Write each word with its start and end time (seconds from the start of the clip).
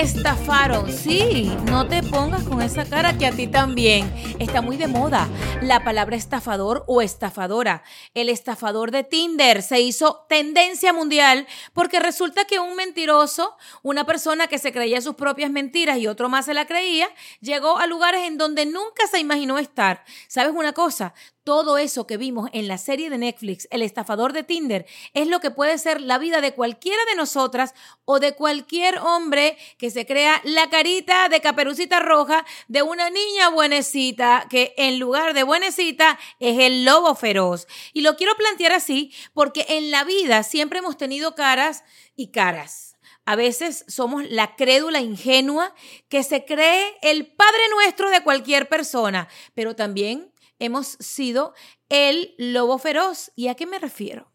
Estafaron, 0.00 0.90
sí. 0.90 1.54
No 1.66 1.86
te 1.86 2.02
pongas 2.02 2.42
con 2.44 2.62
esa 2.62 2.86
cara 2.86 3.18
que 3.18 3.26
a 3.26 3.32
ti 3.32 3.46
también. 3.46 4.10
Está 4.38 4.62
muy 4.62 4.78
de 4.78 4.86
moda 4.86 5.28
la 5.60 5.84
palabra 5.84 6.16
estafador 6.16 6.84
o 6.86 7.02
estafadora. 7.02 7.82
El 8.14 8.30
estafador 8.30 8.92
de 8.92 9.04
Tinder 9.04 9.62
se 9.62 9.80
hizo 9.80 10.24
tendencia 10.28 10.94
mundial 10.94 11.46
porque 11.74 12.00
resulta 12.00 12.46
que 12.46 12.58
un 12.58 12.76
mentiroso, 12.76 13.56
una 13.82 14.04
persona 14.04 14.46
que 14.46 14.58
se 14.58 14.72
creía 14.72 15.02
sus 15.02 15.16
propias 15.16 15.50
mentiras 15.50 15.98
y 15.98 16.06
otro 16.06 16.30
más 16.30 16.46
se 16.46 16.54
la 16.54 16.66
creía, 16.66 17.08
llegó 17.40 17.78
a 17.78 17.86
lugares 17.86 18.26
en 18.26 18.38
donde 18.38 18.64
nunca 18.64 19.06
se 19.10 19.18
imaginó 19.18 19.58
estar. 19.58 20.04
¿Sabes 20.28 20.52
una 20.54 20.72
cosa? 20.72 21.12
Todo 21.44 21.78
eso 21.78 22.06
que 22.06 22.16
vimos 22.16 22.50
en 22.52 22.68
la 22.68 22.78
serie 22.78 23.10
de 23.10 23.18
Netflix, 23.18 23.66
El 23.70 23.82
estafador 23.82 24.32
de 24.32 24.42
Tinder, 24.42 24.86
es 25.14 25.26
lo 25.26 25.40
que 25.40 25.50
puede 25.50 25.78
ser 25.78 26.00
la 26.00 26.18
vida 26.18 26.40
de 26.40 26.54
cualquiera 26.54 27.02
de 27.08 27.16
nosotras 27.16 27.74
o 28.04 28.20
de 28.20 28.34
cualquier 28.34 28.98
hombre 28.98 29.56
que 29.78 29.90
se 29.90 30.06
crea 30.06 30.40
la 30.44 30.68
carita 30.68 31.28
de 31.28 31.40
caperucita 31.40 32.00
roja 32.00 32.44
de 32.68 32.82
una 32.82 33.10
niña 33.10 33.48
buenecita 33.48 34.46
que 34.50 34.74
en 34.76 34.98
lugar 34.98 35.34
de 35.34 35.42
buenecita 35.42 36.18
es 36.38 36.58
el 36.58 36.84
lobo 36.84 37.14
feroz. 37.14 37.66
Y 37.92 38.02
lo 38.02 38.16
quiero 38.16 38.34
plantear 38.36 38.72
así 38.72 39.12
porque 39.32 39.66
en 39.68 39.90
la 39.90 40.04
vida 40.04 40.42
siempre 40.42 40.80
hemos 40.80 40.96
tenido 40.96 41.34
caras 41.34 41.84
y 42.16 42.28
caras. 42.28 42.89
A 43.30 43.36
veces 43.36 43.84
somos 43.86 44.28
la 44.28 44.56
crédula 44.56 44.98
ingenua 44.98 45.72
que 46.08 46.24
se 46.24 46.44
cree 46.44 46.98
el 47.00 47.28
Padre 47.28 47.60
Nuestro 47.72 48.10
de 48.10 48.24
cualquier 48.24 48.68
persona, 48.68 49.28
pero 49.54 49.76
también 49.76 50.32
hemos 50.58 50.96
sido 50.98 51.54
el 51.88 52.34
lobo 52.38 52.76
feroz. 52.78 53.30
¿Y 53.36 53.46
a 53.46 53.54
qué 53.54 53.66
me 53.66 53.78
refiero? 53.78 54.32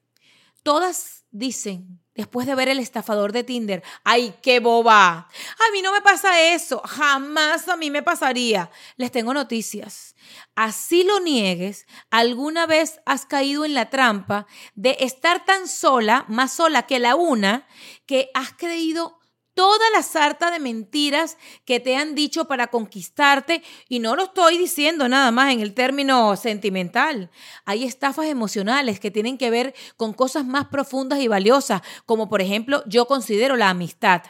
Todas 0.63 1.25
dicen, 1.31 1.99
después 2.15 2.47
de 2.47 2.55
ver 2.55 2.69
el 2.69 2.79
estafador 2.79 3.31
de 3.31 3.43
Tinder, 3.43 3.83
ay, 4.03 4.33
qué 4.41 4.59
boba. 4.59 5.11
A 5.17 5.71
mí 5.73 5.81
no 5.81 5.91
me 5.91 6.01
pasa 6.01 6.41
eso, 6.41 6.81
jamás 6.85 7.67
a 7.67 7.77
mí 7.77 7.91
me 7.91 8.03
pasaría. 8.03 8.71
Les 8.97 9.11
tengo 9.11 9.33
noticias. 9.33 10.15
Así 10.55 11.03
lo 11.03 11.19
niegues, 11.19 11.85
alguna 12.09 12.65
vez 12.65 12.99
has 13.05 13.25
caído 13.25 13.65
en 13.65 13.73
la 13.73 13.89
trampa 13.89 14.47
de 14.73 14.97
estar 15.01 15.45
tan 15.45 15.67
sola, 15.67 16.25
más 16.27 16.53
sola 16.53 16.87
que 16.87 16.99
la 16.99 17.15
una, 17.15 17.67
que 18.05 18.29
has 18.33 18.53
creído 18.53 19.19
toda 19.55 19.89
la 19.91 20.03
sarta 20.03 20.51
de 20.51 20.59
mentiras 20.59 21.37
que 21.65 21.79
te 21.79 21.95
han 21.95 22.13
dicho 22.13 22.45
para 22.45 22.67
conquistarte, 22.67 23.63
y 23.89 23.99
no 23.99 24.15
lo 24.15 24.25
estoy 24.25 24.57
diciendo 24.57 25.09
nada 25.09 25.31
más 25.31 25.51
en 25.51 25.61
el 25.61 25.73
término 25.73 26.35
sentimental. 26.35 27.31
Hay 27.65 27.85
estafas 27.85 28.27
emocionales 28.27 28.99
que 28.99 29.11
tienen 29.11 29.37
que 29.37 29.49
ver 29.49 29.73
con 29.97 30.13
cosas 30.13 30.45
más 30.45 30.67
profundas 30.67 31.19
y 31.19 31.27
valiosas, 31.27 31.81
como 32.05 32.29
por 32.29 32.41
ejemplo 32.41 32.83
yo 32.85 33.07
considero 33.07 33.55
la 33.55 33.69
amistad. 33.69 34.21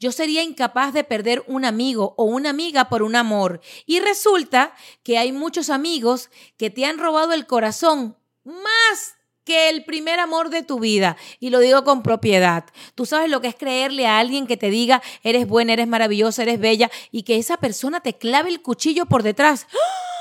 Yo 0.00 0.12
sería 0.12 0.42
incapaz 0.42 0.92
de 0.92 1.04
perder 1.04 1.44
un 1.46 1.64
amigo 1.64 2.14
o 2.16 2.24
una 2.24 2.50
amiga 2.50 2.88
por 2.88 3.02
un 3.02 3.16
amor. 3.16 3.60
Y 3.86 4.00
resulta 4.00 4.74
que 5.02 5.18
hay 5.18 5.32
muchos 5.32 5.70
amigos 5.70 6.30
que 6.56 6.70
te 6.70 6.84
han 6.84 6.98
robado 6.98 7.32
el 7.32 7.46
corazón 7.46 8.18
más 8.44 9.16
que 9.44 9.68
el 9.68 9.84
primer 9.84 10.20
amor 10.20 10.50
de 10.50 10.62
tu 10.62 10.80
vida. 10.80 11.16
Y 11.40 11.50
lo 11.50 11.58
digo 11.58 11.84
con 11.84 12.02
propiedad. 12.02 12.64
Tú 12.94 13.06
sabes 13.06 13.30
lo 13.30 13.40
que 13.40 13.48
es 13.48 13.54
creerle 13.54 14.06
a 14.06 14.18
alguien 14.18 14.46
que 14.46 14.56
te 14.56 14.70
diga, 14.70 15.02
eres 15.22 15.46
buena, 15.46 15.72
eres 15.72 15.88
maravillosa, 15.88 16.42
eres 16.42 16.60
bella, 16.60 16.90
y 17.10 17.22
que 17.22 17.38
esa 17.38 17.56
persona 17.56 18.00
te 18.00 18.14
clave 18.14 18.50
el 18.50 18.62
cuchillo 18.62 19.06
por 19.06 19.22
detrás. 19.22 19.66
¡Ah! 19.72 20.11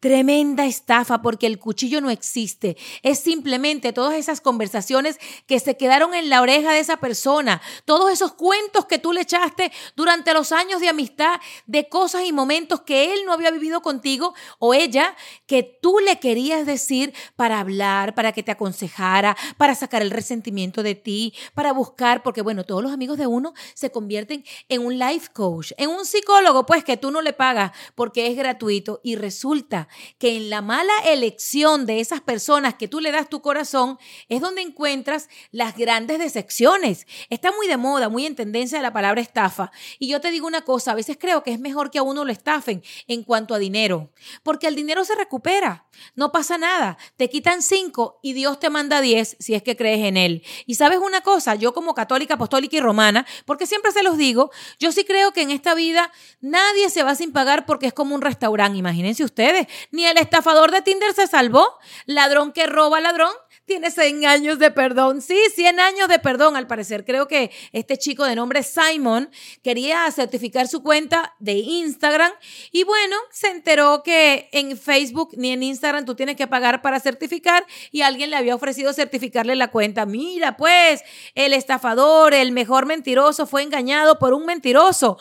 Tremenda 0.00 0.64
estafa 0.64 1.22
porque 1.22 1.48
el 1.48 1.58
cuchillo 1.58 2.00
no 2.00 2.10
existe. 2.10 2.76
Es 3.02 3.18
simplemente 3.18 3.92
todas 3.92 4.14
esas 4.14 4.40
conversaciones 4.40 5.18
que 5.46 5.58
se 5.58 5.76
quedaron 5.76 6.14
en 6.14 6.30
la 6.30 6.40
oreja 6.40 6.72
de 6.72 6.78
esa 6.78 6.98
persona. 6.98 7.60
Todos 7.84 8.12
esos 8.12 8.32
cuentos 8.34 8.86
que 8.86 8.98
tú 8.98 9.12
le 9.12 9.22
echaste 9.22 9.72
durante 9.96 10.32
los 10.34 10.52
años 10.52 10.80
de 10.80 10.88
amistad 10.88 11.40
de 11.66 11.88
cosas 11.88 12.24
y 12.24 12.32
momentos 12.32 12.82
que 12.82 13.12
él 13.12 13.20
no 13.26 13.32
había 13.32 13.50
vivido 13.50 13.82
contigo 13.82 14.34
o 14.60 14.72
ella 14.72 15.16
que 15.46 15.64
tú 15.64 15.98
le 15.98 16.20
querías 16.20 16.64
decir 16.64 17.12
para 17.34 17.58
hablar, 17.58 18.14
para 18.14 18.30
que 18.30 18.44
te 18.44 18.52
aconsejara, 18.52 19.36
para 19.56 19.74
sacar 19.74 20.02
el 20.02 20.12
resentimiento 20.12 20.84
de 20.84 20.94
ti, 20.94 21.34
para 21.54 21.72
buscar, 21.72 22.22
porque 22.22 22.42
bueno, 22.42 22.62
todos 22.62 22.84
los 22.84 22.92
amigos 22.92 23.18
de 23.18 23.26
uno 23.26 23.52
se 23.74 23.90
convierten 23.90 24.44
en 24.68 24.86
un 24.86 24.96
life 24.96 25.30
coach, 25.32 25.72
en 25.76 25.90
un 25.90 26.06
psicólogo, 26.06 26.66
pues 26.66 26.84
que 26.84 26.96
tú 26.96 27.10
no 27.10 27.20
le 27.20 27.32
pagas 27.32 27.72
porque 27.96 28.28
es 28.28 28.36
gratuito 28.36 29.00
y 29.02 29.16
resulta 29.16 29.87
que 30.18 30.36
en 30.36 30.50
la 30.50 30.62
mala 30.62 30.92
elección 31.06 31.86
de 31.86 32.00
esas 32.00 32.20
personas 32.20 32.74
que 32.74 32.88
tú 32.88 33.00
le 33.00 33.10
das 33.10 33.28
tu 33.28 33.42
corazón 33.42 33.98
es 34.28 34.40
donde 34.40 34.62
encuentras 34.62 35.28
las 35.50 35.76
grandes 35.76 36.18
decepciones. 36.18 37.06
Está 37.30 37.52
muy 37.52 37.66
de 37.66 37.76
moda, 37.76 38.08
muy 38.08 38.26
en 38.26 38.36
tendencia 38.36 38.80
la 38.82 38.92
palabra 38.92 39.20
estafa. 39.20 39.70
Y 39.98 40.08
yo 40.08 40.20
te 40.20 40.30
digo 40.30 40.46
una 40.46 40.62
cosa, 40.62 40.92
a 40.92 40.94
veces 40.94 41.16
creo 41.18 41.42
que 41.42 41.52
es 41.52 41.60
mejor 41.60 41.90
que 41.90 41.98
a 41.98 42.02
uno 42.02 42.24
lo 42.24 42.32
estafen 42.32 42.82
en 43.06 43.22
cuanto 43.22 43.54
a 43.54 43.58
dinero, 43.58 44.10
porque 44.42 44.66
el 44.66 44.74
dinero 44.74 45.04
se 45.04 45.14
recupera, 45.14 45.86
no 46.14 46.32
pasa 46.32 46.58
nada, 46.58 46.98
te 47.16 47.28
quitan 47.28 47.62
cinco 47.62 48.18
y 48.22 48.32
Dios 48.32 48.58
te 48.58 48.70
manda 48.70 49.00
diez 49.00 49.36
si 49.38 49.54
es 49.54 49.62
que 49.62 49.76
crees 49.76 50.04
en 50.04 50.16
él. 50.16 50.42
Y 50.66 50.74
sabes 50.74 50.98
una 50.98 51.20
cosa, 51.20 51.54
yo 51.54 51.72
como 51.72 51.94
católica, 51.94 52.34
apostólica 52.34 52.76
y 52.76 52.80
romana, 52.80 53.26
porque 53.44 53.66
siempre 53.66 53.92
se 53.92 54.02
los 54.02 54.16
digo, 54.16 54.50
yo 54.78 54.92
sí 54.92 55.04
creo 55.04 55.32
que 55.32 55.42
en 55.42 55.50
esta 55.50 55.74
vida 55.74 56.10
nadie 56.40 56.90
se 56.90 57.02
va 57.02 57.14
sin 57.14 57.32
pagar 57.32 57.66
porque 57.66 57.86
es 57.86 57.92
como 57.92 58.14
un 58.14 58.22
restaurante, 58.22 58.78
imagínense 58.78 59.24
ustedes, 59.24 59.66
ni 59.90 60.06
el 60.06 60.18
estafador 60.18 60.70
de 60.70 60.82
Tinder 60.82 61.12
se 61.14 61.26
salvó. 61.26 61.78
Ladrón 62.06 62.52
que 62.52 62.66
roba 62.66 63.00
ladrón 63.00 63.32
tiene 63.68 63.92
100 63.92 64.26
años 64.26 64.58
de 64.58 64.72
perdón. 64.72 65.22
Sí, 65.22 65.38
100 65.54 65.78
años 65.78 66.08
de 66.08 66.18
perdón, 66.18 66.56
al 66.56 66.66
parecer. 66.66 67.04
Creo 67.04 67.28
que 67.28 67.52
este 67.72 67.96
chico 67.96 68.24
de 68.24 68.34
nombre 68.34 68.64
Simon 68.64 69.30
quería 69.62 70.10
certificar 70.10 70.66
su 70.66 70.82
cuenta 70.82 71.36
de 71.38 71.52
Instagram 71.52 72.32
y 72.72 72.82
bueno, 72.82 73.16
se 73.30 73.48
enteró 73.48 74.02
que 74.02 74.48
en 74.52 74.76
Facebook 74.76 75.30
ni 75.36 75.52
en 75.52 75.62
Instagram 75.62 76.04
tú 76.04 76.16
tienes 76.16 76.34
que 76.34 76.46
pagar 76.46 76.82
para 76.82 76.98
certificar 76.98 77.64
y 77.92 78.02
alguien 78.02 78.30
le 78.30 78.36
había 78.36 78.54
ofrecido 78.54 78.92
certificarle 78.92 79.54
la 79.54 79.70
cuenta. 79.70 80.06
Mira, 80.06 80.56
pues, 80.56 81.02
el 81.34 81.52
estafador, 81.52 82.34
el 82.34 82.52
mejor 82.52 82.86
mentiroso 82.86 83.46
fue 83.46 83.62
engañado 83.62 84.18
por 84.18 84.32
un 84.32 84.46
mentiroso. 84.46 85.18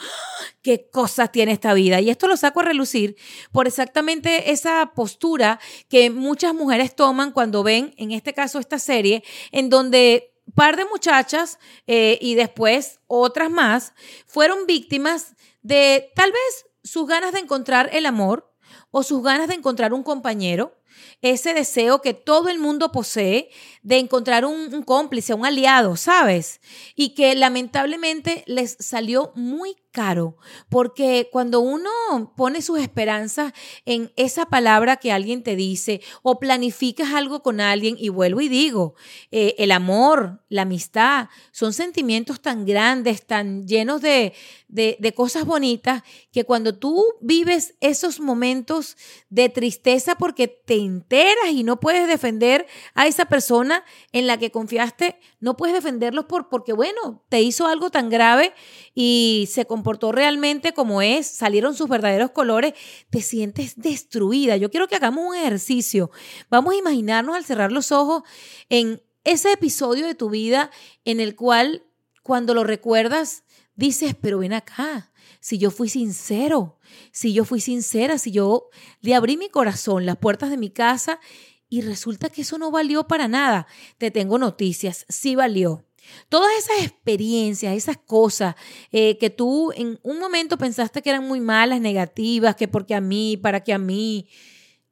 ¿Qué 0.62 0.90
cosas 0.90 1.32
tiene 1.32 1.52
esta 1.52 1.74
vida? 1.74 2.02
Y 2.02 2.10
esto 2.10 2.28
lo 2.28 2.38
saco 2.38 2.62
a 2.62 2.64
relucir 2.64 3.16
por 3.52 3.68
exactamente 3.68 4.52
esa 4.52 4.94
postura 4.96 5.60
que 5.90 6.10
muchas 6.10 6.54
mujeres 6.54 6.96
toman 6.96 7.32
cuando 7.32 7.64
ven 7.64 7.94
en 7.98 8.12
este 8.12 8.34
caso 8.38 8.60
esta 8.60 8.78
serie, 8.78 9.24
en 9.52 9.68
donde 9.72 10.32
par 10.54 10.78
de 10.78 10.86
muchachas 10.86 11.58
eh, 11.88 12.20
y 12.22 12.36
después 12.36 13.00
otras 13.08 13.50
más 13.50 13.94
fueron 14.28 14.68
víctimas 14.68 15.36
de 15.64 16.12
tal 16.16 16.32
vez 16.32 16.68
sus 16.84 17.08
ganas 17.08 17.34
de 17.34 17.40
encontrar 17.40 17.90
el 17.94 18.06
amor 18.06 18.54
o 18.92 19.02
sus 19.02 19.24
ganas 19.24 19.48
de 19.48 19.56
encontrar 19.56 19.92
un 19.92 20.04
compañero 20.04 20.76
ese 21.22 21.54
deseo 21.54 22.02
que 22.02 22.14
todo 22.14 22.50
el 22.50 22.60
mundo 22.60 22.92
posee 22.92 23.50
de 23.82 23.98
encontrar 23.98 24.46
un, 24.46 24.84
cómplice, 24.84 25.34
un 25.34 25.46
aliado, 25.46 25.96
¿sabes? 25.96 26.62
Y 26.96 27.16
que 27.16 27.34
lamentablemente 27.36 28.44
les 28.46 28.78
salió 28.80 29.32
muy 29.36 29.76
caro, 29.92 30.38
porque 30.70 31.28
cuando 31.32 31.60
uno 31.60 31.90
pone 32.36 32.62
sus 32.62 32.80
esperanzas 32.80 33.54
en 33.86 34.12
esa 34.16 34.46
palabra 34.46 34.98
que 34.98 35.12
alguien 35.12 35.42
te 35.42 35.56
dice 35.56 36.02
o 36.22 36.38
planificas 36.38 37.14
algo 37.14 37.42
con 37.42 37.62
alguien, 37.62 37.96
y 37.98 38.10
vuelvo 38.10 38.42
y 38.42 38.48
digo, 38.48 38.94
eh, 39.32 39.56
el 39.58 39.72
amor, 39.72 40.44
la 40.50 40.64
amistad, 40.64 41.30
son 41.52 41.74
sentimientos 41.74 42.42
tan 42.42 42.66
grandes, 42.66 43.26
tan 43.26 43.68
llenos 43.68 44.02
de, 44.02 44.34
de, 44.68 44.98
de 45.00 45.14
cosas 45.14 45.46
bonitas, 45.46 46.04
que 46.32 46.44
cuando 46.44 46.78
tú 46.78 47.04
vives 47.22 47.74
esos 47.80 48.20
momentos 48.20 48.98
de 49.30 49.50
tristeza 49.50 50.16
porque 50.16 50.48
te 50.48 50.77
enteras 50.80 51.50
y 51.52 51.64
no 51.64 51.80
puedes 51.80 52.08
defender 52.08 52.68
a 52.94 53.08
esa 53.08 53.26
persona 53.26 53.84
en 54.12 54.28
la 54.28 54.38
que 54.38 54.52
confiaste, 54.52 55.20
no 55.40 55.58
puedes 55.58 55.76
defenderlos 55.76 56.26
por, 56.26 56.50
porque, 56.50 56.74
bueno, 56.74 57.24
te 57.30 57.42
hizo 57.42 57.68
algo 57.68 57.90
tan 57.90 58.10
grave 58.10 58.54
y 58.94 59.48
se 59.52 59.66
comportó 59.66 60.12
realmente 60.12 60.74
como 60.74 61.02
es, 61.02 61.28
salieron 61.28 61.76
sus 61.76 61.90
verdaderos 61.90 62.32
colores, 62.32 62.74
te 63.10 63.22
sientes 63.22 63.76
destruida. 63.76 64.58
Yo 64.58 64.72
quiero 64.72 64.88
que 64.88 64.96
hagamos 64.96 65.26
un 65.26 65.36
ejercicio. 65.36 66.12
Vamos 66.50 66.74
a 66.74 66.78
imaginarnos 66.78 67.36
al 67.36 67.46
cerrar 67.46 67.72
los 67.72 67.92
ojos 67.92 68.24
en 68.70 69.02
ese 69.24 69.52
episodio 69.52 70.08
de 70.08 70.16
tu 70.16 70.30
vida 70.30 70.72
en 71.04 71.20
el 71.20 71.36
cual 71.36 71.84
cuando 72.24 72.54
lo 72.54 72.64
recuerdas 72.64 73.44
dices, 73.76 74.16
pero 74.20 74.40
ven 74.40 74.54
acá, 74.54 75.12
si 75.48 75.58
yo 75.58 75.72
fui 75.72 75.88
sincero, 75.88 76.78
si 77.14 77.32
yo 77.32 77.46
fui 77.46 77.62
sincera, 77.62 78.18
si 78.18 78.32
yo 78.32 78.68
le 79.00 79.16
abrí 79.16 79.38
mi 79.38 79.48
corazón, 79.48 80.06
las 80.06 80.18
puertas 80.18 80.50
de 80.50 80.58
mi 80.58 80.70
casa 80.70 81.22
y 81.70 81.80
resulta 81.80 82.28
que 82.28 82.42
eso 82.42 82.58
no 82.58 82.70
valió 82.70 83.08
para 83.08 83.30
nada. 83.30 83.66
Te 83.98 84.12
tengo 84.12 84.38
noticias, 84.38 85.06
sí 85.08 85.38
valió. 85.38 85.86
Todas 86.28 86.52
esas 86.58 86.84
experiencias, 86.84 87.78
esas 87.78 87.96
cosas 87.96 88.56
eh, 88.92 89.18
que 89.20 89.30
tú 89.30 89.72
en 89.72 89.98
un 90.04 90.20
momento 90.20 90.58
pensaste 90.58 91.02
que 91.02 91.12
eran 91.12 91.26
muy 91.26 91.40
malas, 91.40 91.80
negativas, 91.80 92.58
que 92.58 92.68
porque 92.68 92.94
a 92.94 93.00
mí, 93.00 93.38
para 93.38 93.64
que 93.64 93.72
a 93.72 93.78
mí, 93.78 94.28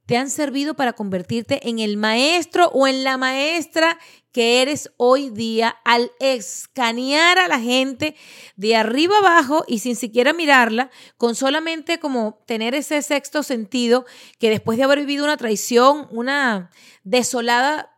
te 0.05 0.17
han 0.17 0.29
servido 0.29 0.75
para 0.75 0.93
convertirte 0.93 1.67
en 1.67 1.79
el 1.79 1.97
maestro 1.97 2.67
o 2.73 2.87
en 2.87 3.03
la 3.03 3.17
maestra 3.17 3.97
que 4.31 4.61
eres 4.61 4.91
hoy 4.97 5.29
día 5.29 5.77
al 5.85 6.11
escanear 6.19 7.39
a 7.39 7.47
la 7.47 7.59
gente 7.59 8.15
de 8.55 8.75
arriba 8.75 9.17
abajo 9.17 9.63
y 9.67 9.79
sin 9.79 9.95
siquiera 9.95 10.33
mirarla, 10.33 10.91
con 11.17 11.35
solamente 11.35 11.99
como 11.99 12.43
tener 12.45 12.75
ese 12.75 13.01
sexto 13.01 13.43
sentido 13.43 14.05
que 14.37 14.49
después 14.49 14.77
de 14.77 14.83
haber 14.83 14.99
vivido 14.99 15.23
una 15.23 15.37
traición, 15.37 16.07
una 16.11 16.69
desolada 17.03 17.95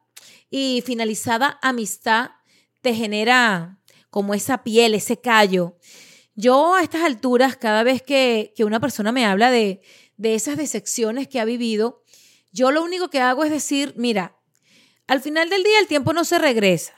y 0.50 0.83
finalizada 0.86 1.59
amistad, 1.62 2.31
te 2.81 2.94
genera 2.94 3.80
como 4.09 4.33
esa 4.33 4.63
piel, 4.63 4.94
ese 4.94 5.19
callo. 5.19 5.75
Yo 6.36 6.75
a 6.75 6.83
estas 6.83 7.01
alturas, 7.01 7.57
cada 7.57 7.81
vez 7.81 8.04
que, 8.04 8.54
que 8.56 8.63
una 8.63 8.80
persona 8.80 9.12
me 9.12 9.25
habla 9.25 9.50
de, 9.50 9.81
de 10.17 10.35
esas 10.35 10.57
decepciones 10.57 11.27
que 11.27 11.39
ha 11.39 11.45
vivido, 11.45 12.03
yo 12.51 12.71
lo 12.71 12.83
único 12.83 13.09
que 13.09 13.21
hago 13.21 13.43
es 13.43 13.51
decir, 13.51 13.93
mira, 13.97 14.37
al 15.07 15.21
final 15.21 15.49
del 15.49 15.63
día 15.63 15.79
el 15.79 15.87
tiempo 15.87 16.13
no 16.13 16.25
se 16.25 16.37
regresa. 16.39 16.93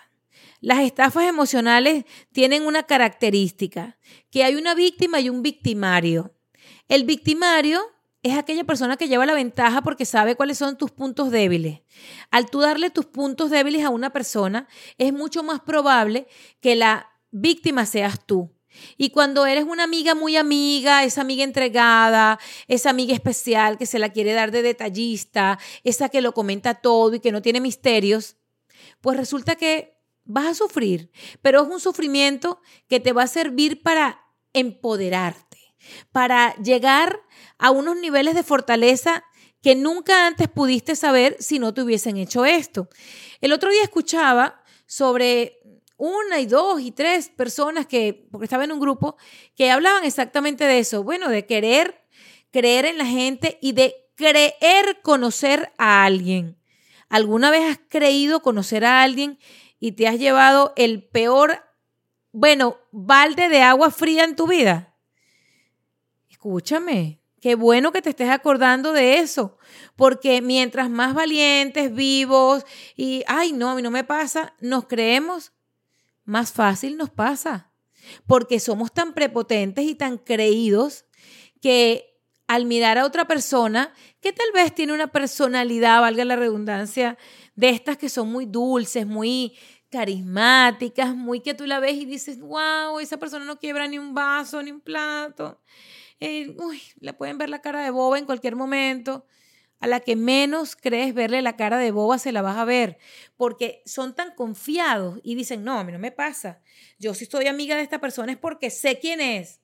Las 0.61 0.79
estafas 0.79 1.25
emocionales 1.25 2.05
tienen 2.31 2.65
una 2.65 2.83
característica, 2.83 3.97
que 4.29 4.43
hay 4.43 4.55
una 4.55 4.75
víctima 4.75 5.21
y 5.21 5.29
un 5.29 5.41
victimario. 5.41 6.35
El 6.87 7.03
victimario 7.03 7.81
es 8.23 8.37
aquella 8.37 8.65
persona 8.65 8.97
que 8.97 9.07
lleva 9.07 9.25
la 9.25 9.33
ventaja 9.33 9.81
porque 9.81 10.05
sabe 10.05 10.35
cuáles 10.35 10.57
son 10.57 10.77
tus 10.77 10.91
puntos 10.91 11.31
débiles. 11.31 11.81
Al 12.31 12.49
tú 12.49 12.59
darle 12.59 12.89
tus 12.89 13.05
puntos 13.05 13.49
débiles 13.49 13.85
a 13.85 13.89
una 13.89 14.11
persona, 14.11 14.67
es 14.97 15.13
mucho 15.13 15.43
más 15.43 15.61
probable 15.61 16.27
que 16.59 16.75
la 16.75 17.09
víctima 17.31 17.85
seas 17.85 18.25
tú. 18.25 18.51
Y 18.97 19.09
cuando 19.09 19.45
eres 19.45 19.65
una 19.65 19.83
amiga 19.83 20.15
muy 20.15 20.37
amiga, 20.37 21.03
esa 21.03 21.21
amiga 21.21 21.43
entregada, 21.43 22.39
esa 22.67 22.89
amiga 22.89 23.13
especial 23.13 23.77
que 23.77 23.85
se 23.85 23.99
la 23.99 24.09
quiere 24.09 24.33
dar 24.33 24.51
de 24.51 24.61
detallista, 24.61 25.59
esa 25.83 26.09
que 26.09 26.21
lo 26.21 26.33
comenta 26.33 26.75
todo 26.75 27.15
y 27.15 27.19
que 27.19 27.31
no 27.31 27.41
tiene 27.41 27.61
misterios, 27.61 28.37
pues 29.01 29.17
resulta 29.17 29.55
que 29.55 29.97
vas 30.25 30.47
a 30.47 30.53
sufrir, 30.53 31.11
pero 31.41 31.63
es 31.63 31.69
un 31.69 31.79
sufrimiento 31.79 32.61
que 32.87 32.99
te 32.99 33.13
va 33.13 33.23
a 33.23 33.27
servir 33.27 33.81
para 33.81 34.21
empoderarte, 34.53 35.57
para 36.11 36.55
llegar 36.57 37.21
a 37.57 37.71
unos 37.71 37.97
niveles 37.97 38.35
de 38.35 38.43
fortaleza 38.43 39.23
que 39.61 39.75
nunca 39.75 40.27
antes 40.27 40.47
pudiste 40.47 40.95
saber 40.95 41.35
si 41.39 41.59
no 41.59 41.73
te 41.73 41.81
hubiesen 41.81 42.17
hecho 42.17 42.45
esto. 42.45 42.89
El 43.41 43.51
otro 43.51 43.71
día 43.71 43.83
escuchaba 43.83 44.63
sobre 44.85 45.59
una 45.99 46.39
y 46.39 46.47
dos 46.47 46.81
y 46.81 46.91
tres 46.91 47.29
personas 47.29 47.85
que, 47.85 48.27
porque 48.31 48.45
estaba 48.45 48.63
en 48.63 48.71
un 48.71 48.79
grupo, 48.79 49.17
que 49.55 49.69
hablaban 49.69 50.05
exactamente 50.05 50.63
de 50.63 50.79
eso, 50.79 51.03
bueno, 51.03 51.29
de 51.29 51.45
querer 51.45 52.03
creer 52.51 52.85
en 52.85 52.97
la 52.97 53.05
gente 53.05 53.59
y 53.61 53.73
de 53.73 53.93
creer 54.15 55.01
conocer 55.03 55.71
a 55.77 56.05
alguien. 56.05 56.57
¿Alguna 57.09 57.51
vez 57.51 57.69
has 57.69 57.79
creído 57.89 58.41
conocer 58.41 58.85
a 58.85 59.03
alguien 59.03 59.37
y 59.79 59.91
te 59.91 60.07
has 60.07 60.17
llevado 60.17 60.73
el 60.75 61.03
peor, 61.03 61.63
bueno, 62.31 62.77
balde 62.91 63.49
de 63.49 63.61
agua 63.61 63.91
fría 63.91 64.23
en 64.23 64.35
tu 64.35 64.47
vida? 64.47 64.95
Escúchame, 66.29 67.19
Qué 67.41 67.55
bueno 67.55 67.93
que 67.93 68.01
te 68.01 68.09
estés 68.09 68.29
acordando 68.29 68.91
de 68.91 69.19
eso, 69.19 69.57
porque 69.95 70.41
mientras 70.41 70.89
más 70.89 71.13
valientes, 71.13 71.93
vivos 71.93 72.65
y, 72.97 73.23
ay, 73.27 73.53
no, 73.53 73.69
a 73.69 73.75
mí 73.75 73.81
no 73.81 73.91
me 73.91 74.03
pasa, 74.03 74.53
nos 74.59 74.87
creemos, 74.87 75.53
más 76.29 76.51
fácil 76.51 76.97
nos 76.97 77.09
pasa, 77.09 77.71
porque 78.27 78.59
somos 78.59 78.93
tan 78.93 79.13
prepotentes 79.13 79.85
y 79.85 79.95
tan 79.95 80.17
creídos 80.17 81.05
que 81.61 82.05
al 82.47 82.65
mirar 82.65 82.97
a 82.97 83.05
otra 83.05 83.25
persona 83.25 83.93
que 84.21 84.33
tal 84.33 84.51
vez 84.53 84.73
tiene 84.73 84.93
una 84.93 85.07
personalidad, 85.07 86.01
valga 86.01 86.25
la 86.25 86.35
redundancia, 86.35 87.17
de 87.55 87.69
estas 87.69 87.97
que 87.97 88.09
son 88.09 88.31
muy 88.31 88.45
dulces, 88.45 89.05
muy 89.05 89.55
carismáticas, 89.91 91.15
muy 91.15 91.41
que 91.41 91.53
tú 91.53 91.65
la 91.65 91.79
ves 91.79 91.95
y 91.95 92.05
dices, 92.05 92.39
wow, 92.39 92.99
esa 92.99 93.17
persona 93.17 93.45
no 93.45 93.59
quiebra 93.59 93.87
ni 93.87 93.99
un 93.99 94.13
vaso, 94.13 94.63
ni 94.63 94.71
un 94.71 94.81
plato 94.81 95.59
eh, 96.19 96.55
uy, 96.57 96.81
le 96.99 97.13
pueden 97.13 97.37
ver 97.37 97.49
la 97.49 97.61
cara 97.61 97.83
de 97.83 97.91
boba 97.91 98.17
en 98.17 98.25
cualquier 98.25 98.55
momento. 98.55 99.25
A 99.79 99.87
la 99.87 100.01
que 100.01 100.15
menos 100.15 100.75
crees 100.75 101.13
verle 101.13 101.41
la 101.41 101.55
cara 101.55 101.77
de 101.77 101.91
boba 101.91 102.17
se 102.17 102.31
la 102.31 102.41
vas 102.41 102.57
a 102.57 102.65
ver, 102.65 102.97
porque 103.37 103.81
son 103.85 104.13
tan 104.13 104.35
confiados 104.35 105.19
y 105.23 105.35
dicen, 105.35 105.63
no, 105.63 105.79
a 105.79 105.83
mí 105.83 105.91
no 105.91 105.99
me 105.99 106.11
pasa. 106.11 106.61
Yo 106.97 107.13
si 107.13 107.23
estoy 107.23 107.47
amiga 107.47 107.77
de 107.77 107.83
esta 107.83 107.99
persona 107.99 108.31
es 108.31 108.37
porque 108.37 108.69
sé 108.69 108.99
quién 108.99 109.21
es. 109.21 109.61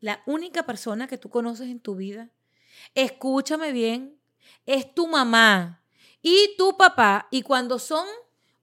La 0.00 0.22
única 0.26 0.64
persona 0.66 1.06
que 1.06 1.16
tú 1.16 1.30
conoces 1.30 1.68
en 1.68 1.80
tu 1.80 1.96
vida, 1.96 2.30
escúchame 2.94 3.72
bien, 3.72 4.20
es 4.66 4.94
tu 4.94 5.06
mamá 5.06 5.82
y 6.20 6.54
tu 6.58 6.76
papá. 6.76 7.28
Y 7.30 7.42
cuando 7.42 7.78
son 7.78 8.06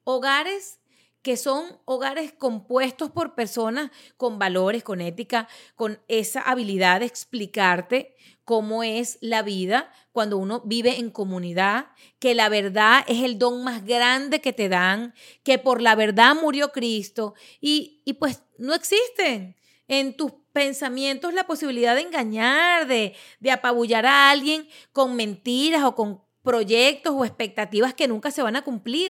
hogares 0.04 0.80
que 1.24 1.38
son 1.38 1.80
hogares 1.86 2.34
compuestos 2.34 3.10
por 3.10 3.34
personas 3.34 3.92
con 4.18 4.38
valores, 4.38 4.84
con 4.84 5.00
ética, 5.00 5.48
con 5.76 6.00
esa 6.10 6.42
habilidad 6.42 7.00
de 7.00 7.06
explicarte 7.06 8.16
cómo 8.46 8.84
es 8.84 9.18
la 9.22 9.42
vida 9.42 9.92
cuando 10.12 10.38
uno 10.38 10.62
vive 10.66 11.00
en 11.00 11.10
comunidad, 11.10 11.88
que 12.20 12.36
la 12.36 12.50
verdad 12.50 13.04
es 13.08 13.24
el 13.24 13.40
don 13.40 13.64
más 13.64 13.86
grande 13.86 14.42
que 14.42 14.54
te 14.54 14.70
dan, 14.70 15.14
que 15.44 15.58
por 15.58 15.82
la 15.82 15.96
verdad 15.96 16.36
murió 16.36 16.72
Cristo 16.72 17.34
y, 17.60 18.02
y 18.06 18.14
pues 18.14 18.44
no 18.58 18.74
existen 18.74 19.56
en 19.88 20.16
tus 20.16 20.32
pensamientos 20.54 21.34
la 21.34 21.46
posibilidad 21.46 21.96
de 21.96 22.02
engañar, 22.02 22.88
de, 22.88 23.16
de 23.40 23.52
apabullar 23.52 24.06
a 24.06 24.30
alguien 24.30 24.68
con 24.92 25.16
mentiras 25.16 25.84
o 25.84 25.96
con 25.96 26.22
proyectos 26.44 27.14
o 27.16 27.26
expectativas 27.26 27.94
que 27.94 28.08
nunca 28.08 28.32
se 28.32 28.44
van 28.44 28.56
a 28.56 28.64
cumplir. 28.64 29.08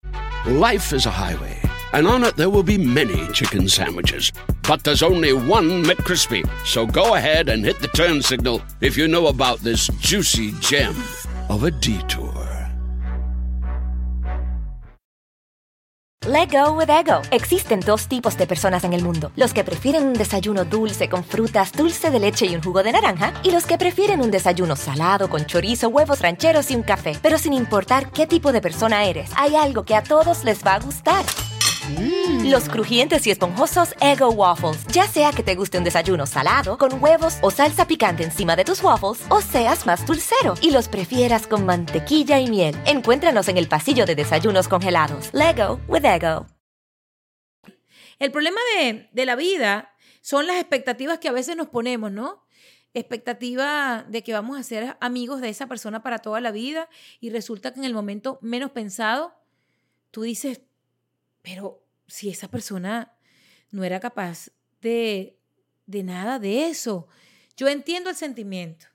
Life 0.45 0.95
is 0.95 1.05
a 1.05 1.11
highway. 1.11 1.66
And 1.93 2.07
on 2.07 2.23
it 2.23 2.35
there 2.35 2.49
will 2.49 2.63
be 2.63 2.77
many 2.77 3.27
chicken 3.33 3.67
sandwiches. 3.67 4.31
But 4.67 4.83
there's 4.83 5.03
only 5.03 5.33
one 5.33 5.83
McCrispy. 5.83 6.47
So 6.65 6.85
go 6.85 7.15
ahead 7.15 7.49
and 7.49 7.63
hit 7.63 7.79
the 7.79 7.87
turn 7.87 8.21
signal 8.21 8.61
if 8.81 8.97
you 8.97 9.07
know 9.07 9.27
about 9.27 9.59
this 9.59 9.87
juicy 9.99 10.53
gem 10.59 10.95
of 11.49 11.63
a 11.63 11.71
detour. 11.71 12.33
Let 16.25 16.51
go 16.51 16.73
with 16.73 16.89
ego. 16.89 17.21
Existen 17.31 17.79
dos 17.79 18.09
tipos 18.09 18.35
de 18.37 18.47
personas 18.47 18.83
en 18.83 18.91
el 18.91 19.01
mundo: 19.01 19.31
los 19.37 19.53
que 19.53 19.63
prefieren 19.63 20.03
un 20.03 20.13
desayuno 20.13 20.65
dulce 20.65 21.07
con 21.07 21.23
frutas, 21.23 21.71
dulce 21.71 22.11
de 22.11 22.19
leche 22.19 22.45
y 22.45 22.53
un 22.53 22.61
jugo 22.61 22.83
de 22.83 22.91
naranja, 22.91 23.31
y 23.43 23.51
los 23.51 23.65
que 23.65 23.77
prefieren 23.77 24.19
un 24.19 24.29
desayuno 24.29 24.75
salado 24.75 25.29
con 25.29 25.45
chorizo, 25.45 25.87
huevos 25.87 26.19
rancheros 26.19 26.69
y 26.69 26.75
un 26.75 26.83
café. 26.83 27.17
Pero 27.21 27.37
sin 27.37 27.53
importar 27.53 28.11
qué 28.11 28.27
tipo 28.27 28.51
de 28.51 28.59
persona 28.59 29.05
eres, 29.05 29.31
hay 29.37 29.55
algo 29.55 29.85
que 29.85 29.95
a 29.95 30.03
todos 30.03 30.43
les 30.43 30.65
va 30.65 30.73
a 30.73 30.79
gustar. 30.79 31.23
Los 32.43 32.67
crujientes 32.67 33.25
y 33.27 33.31
esponjosos 33.31 33.93
Ego 34.01 34.29
Waffles. 34.29 34.85
Ya 34.87 35.07
sea 35.07 35.31
que 35.31 35.43
te 35.43 35.55
guste 35.55 35.77
un 35.77 35.83
desayuno 35.83 36.25
salado, 36.25 36.77
con 36.77 37.01
huevos 37.01 37.37
o 37.41 37.49
salsa 37.49 37.87
picante 37.87 38.23
encima 38.23 38.55
de 38.55 38.65
tus 38.65 38.83
waffles, 38.83 39.25
o 39.29 39.41
seas 39.41 39.85
más 39.85 40.05
dulcero 40.05 40.55
y 40.61 40.71
los 40.71 40.89
prefieras 40.89 41.47
con 41.47 41.65
mantequilla 41.65 42.39
y 42.39 42.49
miel. 42.49 42.75
Encuéntranos 42.85 43.47
en 43.47 43.57
el 43.57 43.67
pasillo 43.67 44.05
de 44.05 44.15
desayunos 44.15 44.67
congelados. 44.67 45.33
Lego 45.33 45.79
with 45.87 46.03
Ego. 46.03 46.47
El 48.19 48.31
problema 48.31 48.59
de, 48.77 49.09
de 49.11 49.25
la 49.25 49.35
vida 49.35 49.93
son 50.21 50.47
las 50.47 50.57
expectativas 50.57 51.19
que 51.19 51.29
a 51.29 51.33
veces 51.33 51.55
nos 51.55 51.67
ponemos, 51.67 52.11
¿no? 52.11 52.45
expectativa 52.93 54.05
de 54.09 54.23
que 54.23 54.33
vamos 54.33 54.59
a 54.59 54.63
ser 54.63 54.97
amigos 54.99 55.39
de 55.39 55.49
esa 55.49 55.67
persona 55.67 56.01
para 56.01 56.17
toda 56.17 56.41
la 56.41 56.51
vida 56.51 56.89
y 57.19 57.29
resulta 57.29 57.71
que 57.71 57.79
en 57.79 57.85
el 57.85 57.93
momento 57.93 58.39
menos 58.41 58.71
pensado, 58.71 59.35
tú 60.09 60.23
dices, 60.23 60.61
pero 61.47 61.81
si 62.07 62.29
esa 62.29 62.49
persona 62.49 63.13
no 63.71 63.85
era 63.85 64.01
capaz 64.01 64.49
de, 64.81 65.39
de 65.85 66.03
nada 66.03 66.39
de 66.39 66.67
eso. 66.67 67.07
Yo 67.55 67.69
entiendo 67.69 68.09
el 68.09 68.17
sentimiento, 68.17 68.87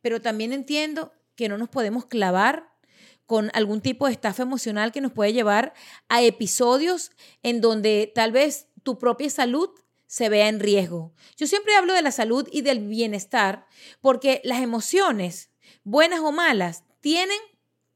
pero 0.00 0.22
también 0.22 0.54
entiendo 0.54 1.12
que 1.34 1.50
no 1.50 1.58
nos 1.58 1.68
podemos 1.68 2.06
clavar 2.06 2.72
con 3.26 3.50
algún 3.52 3.82
tipo 3.82 4.06
de 4.06 4.12
estafa 4.12 4.44
emocional 4.44 4.92
que 4.92 5.02
nos 5.02 5.12
puede 5.12 5.34
llevar 5.34 5.74
a 6.08 6.22
episodios 6.22 7.12
en 7.42 7.60
donde 7.60 8.10
tal 8.14 8.32
vez 8.32 8.68
tu 8.82 8.98
propia 8.98 9.28
salud 9.28 9.68
se 10.06 10.30
vea 10.30 10.48
en 10.48 10.58
riesgo. 10.58 11.12
Yo 11.36 11.46
siempre 11.46 11.76
hablo 11.76 11.92
de 11.92 12.00
la 12.00 12.12
salud 12.12 12.48
y 12.50 12.62
del 12.62 12.78
bienestar 12.80 13.66
porque 14.00 14.40
las 14.42 14.62
emociones, 14.62 15.50
buenas 15.84 16.20
o 16.20 16.32
malas, 16.32 16.82
tienen 17.00 17.38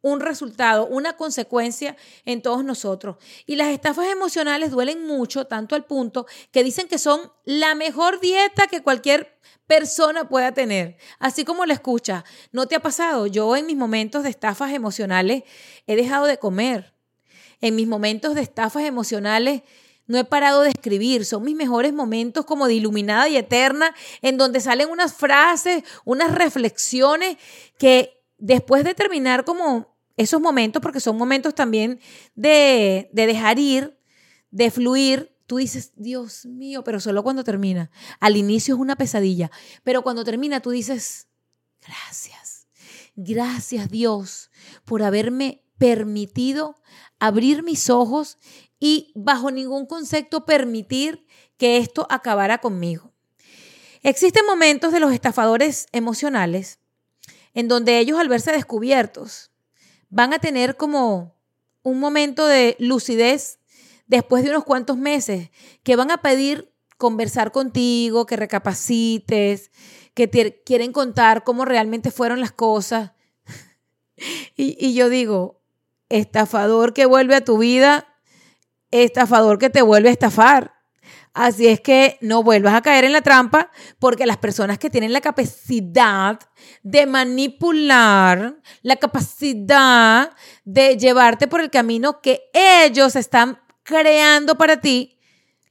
un 0.05 0.21
resultado, 0.21 0.87
una 0.87 1.17
consecuencia 1.17 1.97
en 2.27 2.43
todos 2.43 2.63
nosotros. 2.63 3.17
Y 3.47 3.57
las 3.57 3.69
estafas 3.69 4.07
emocionales 4.09 4.71
duelen 4.71 5.07
mucho, 5.07 5.47
tanto 5.47 5.75
al 5.75 5.87
punto 5.87 6.27
que 6.53 6.63
dicen 6.63 6.89
que 6.89 6.99
son 6.99 7.33
la 7.45 7.75
mejor 7.75 8.21
dieta 8.21 8.67
que 8.67 8.83
cualquier 8.83 9.41
persona 9.67 10.29
pueda 10.29 10.53
tener. 10.53 10.99
Así 11.19 11.47
como 11.47 11.65
la 11.65 11.73
escucha, 11.73 12.23
¿no 12.53 12.67
te 12.67 12.75
ha 12.75 12.81
pasado? 12.81 13.27
Yo 13.27 13.57
en 13.57 13.65
mis 13.65 13.77
momentos 13.77 14.25
de 14.25 14.29
estafas 14.29 14.73
emocionales 14.73 15.45
he 15.87 15.97
dejado 15.97 16.27
de 16.27 16.39
comer. 16.39 16.93
En 17.63 17.75
mis 17.75 17.87
momentos 17.87 18.35
de 18.35 18.43
estafas 18.43 18.85
emocionales 18.85 19.63
no 20.07 20.19
he 20.19 20.25
parado 20.25 20.61
de 20.61 20.69
escribir, 20.69 21.25
son 21.25 21.45
mis 21.45 21.57
mejores 21.57 21.95
momentos 21.95 22.45
como 22.45 22.67
de 22.67 22.75
iluminada 22.75 23.27
y 23.31 23.39
eterna, 23.39 23.95
en 24.21 24.37
donde 24.37 24.61
salen 24.61 24.91
unas 24.91 25.15
frases, 25.15 25.83
unas 26.05 26.35
reflexiones 26.35 27.39
que 27.79 28.23
después 28.37 28.85
de 28.85 28.93
terminar 28.93 29.47
como 29.47 29.94
esos 30.17 30.41
momentos, 30.41 30.81
porque 30.81 31.01
son 31.01 31.17
momentos 31.17 31.55
también 31.55 32.01
de, 32.35 33.11
de 33.13 33.27
dejar 33.27 33.59
ir, 33.59 33.99
de 34.51 34.71
fluir, 34.71 35.37
tú 35.47 35.57
dices, 35.57 35.93
Dios 35.97 36.47
mío, 36.47 36.85
pero 36.85 37.01
solo 37.01 37.23
cuando 37.23 37.45
termina. 37.45 37.91
Al 38.21 38.37
inicio 38.37 38.75
es 38.75 38.81
una 38.81 38.97
pesadilla, 38.97 39.51
pero 39.83 40.03
cuando 40.03 40.25
termina 40.25 40.61
tú 40.61 40.71
dices, 40.71 41.29
gracias, 41.81 42.69
gracias 43.17 43.91
Dios 43.91 44.51
por 44.85 45.03
haberme 45.03 45.65
permitido 45.79 46.77
abrir 47.19 47.63
mis 47.63 47.91
ojos 47.91 48.39
y 48.79 49.13
bajo 49.15 49.51
ningún 49.51 49.87
concepto 49.87 50.45
permitir 50.45 51.27
que 51.57 51.79
esto 51.79 52.07
acabara 52.11 52.59
conmigo. 52.59 53.13
Existen 54.03 54.45
momentos 54.47 54.93
de 54.93 55.01
los 55.01 55.13
estafadores 55.13 55.87
emocionales 55.93 56.79
en 57.55 57.69
donde 57.69 57.99
ellos 57.99 58.19
al 58.19 58.29
verse 58.29 58.53
descubiertos 58.53 59.51
van 60.15 60.33
a 60.33 60.39
tener 60.39 60.77
como 60.77 61.35
un 61.83 61.99
momento 61.99 62.47
de 62.47 62.77
lucidez 62.79 63.59
después 64.07 64.45
de 64.45 64.51
unos 64.51 64.63
cuantos 64.63 64.97
meses, 64.97 65.51
que 65.83 65.97
van 65.97 66.13
a 66.13 66.19
pedir 66.19 66.73
conversar 66.99 67.51
contigo, 67.51 68.25
que 68.25 68.37
recapacites, 68.37 69.73
que 70.15 70.29
te 70.29 70.63
quieren 70.63 70.93
contar 70.93 71.43
cómo 71.43 71.65
realmente 71.65 72.13
fueron 72.13 72.39
las 72.39 72.53
cosas. 72.53 73.11
y, 74.57 74.77
y 74.79 74.95
yo 74.95 75.09
digo, 75.09 75.61
estafador 76.09 76.95
que 76.95 77.07
vuelve 77.07 77.35
a 77.35 77.45
tu 77.45 77.59
vida, 77.59 78.07
estafador 78.93 79.59
que 79.59 79.69
te 79.69 79.83
vuelve 79.83 80.11
a 80.11 80.13
estafar. 80.13 80.74
Así 81.35 81.67
es 81.67 81.81
que 81.81 82.17
no 82.21 82.45
vuelvas 82.45 82.75
a 82.75 82.81
caer 82.81 83.05
en 83.05 83.13
la 83.13 83.21
trampa 83.21 83.73
porque 83.99 84.25
las 84.25 84.37
personas 84.37 84.79
que 84.79 84.89
tienen 84.89 85.13
la 85.13 85.21
capacidad 85.21 86.39
de 86.85 87.07
manipular, 87.07 88.57
la 88.83 88.97
capacidad 88.97 90.31
de 90.65 90.97
llevarte 90.97 91.49
por 91.49 91.61
el 91.61 91.71
camino 91.71 92.21
que 92.21 92.43
ellos 92.53 93.17
están 93.17 93.59
creando 93.83 94.57
para 94.57 94.81
ti, 94.81 95.19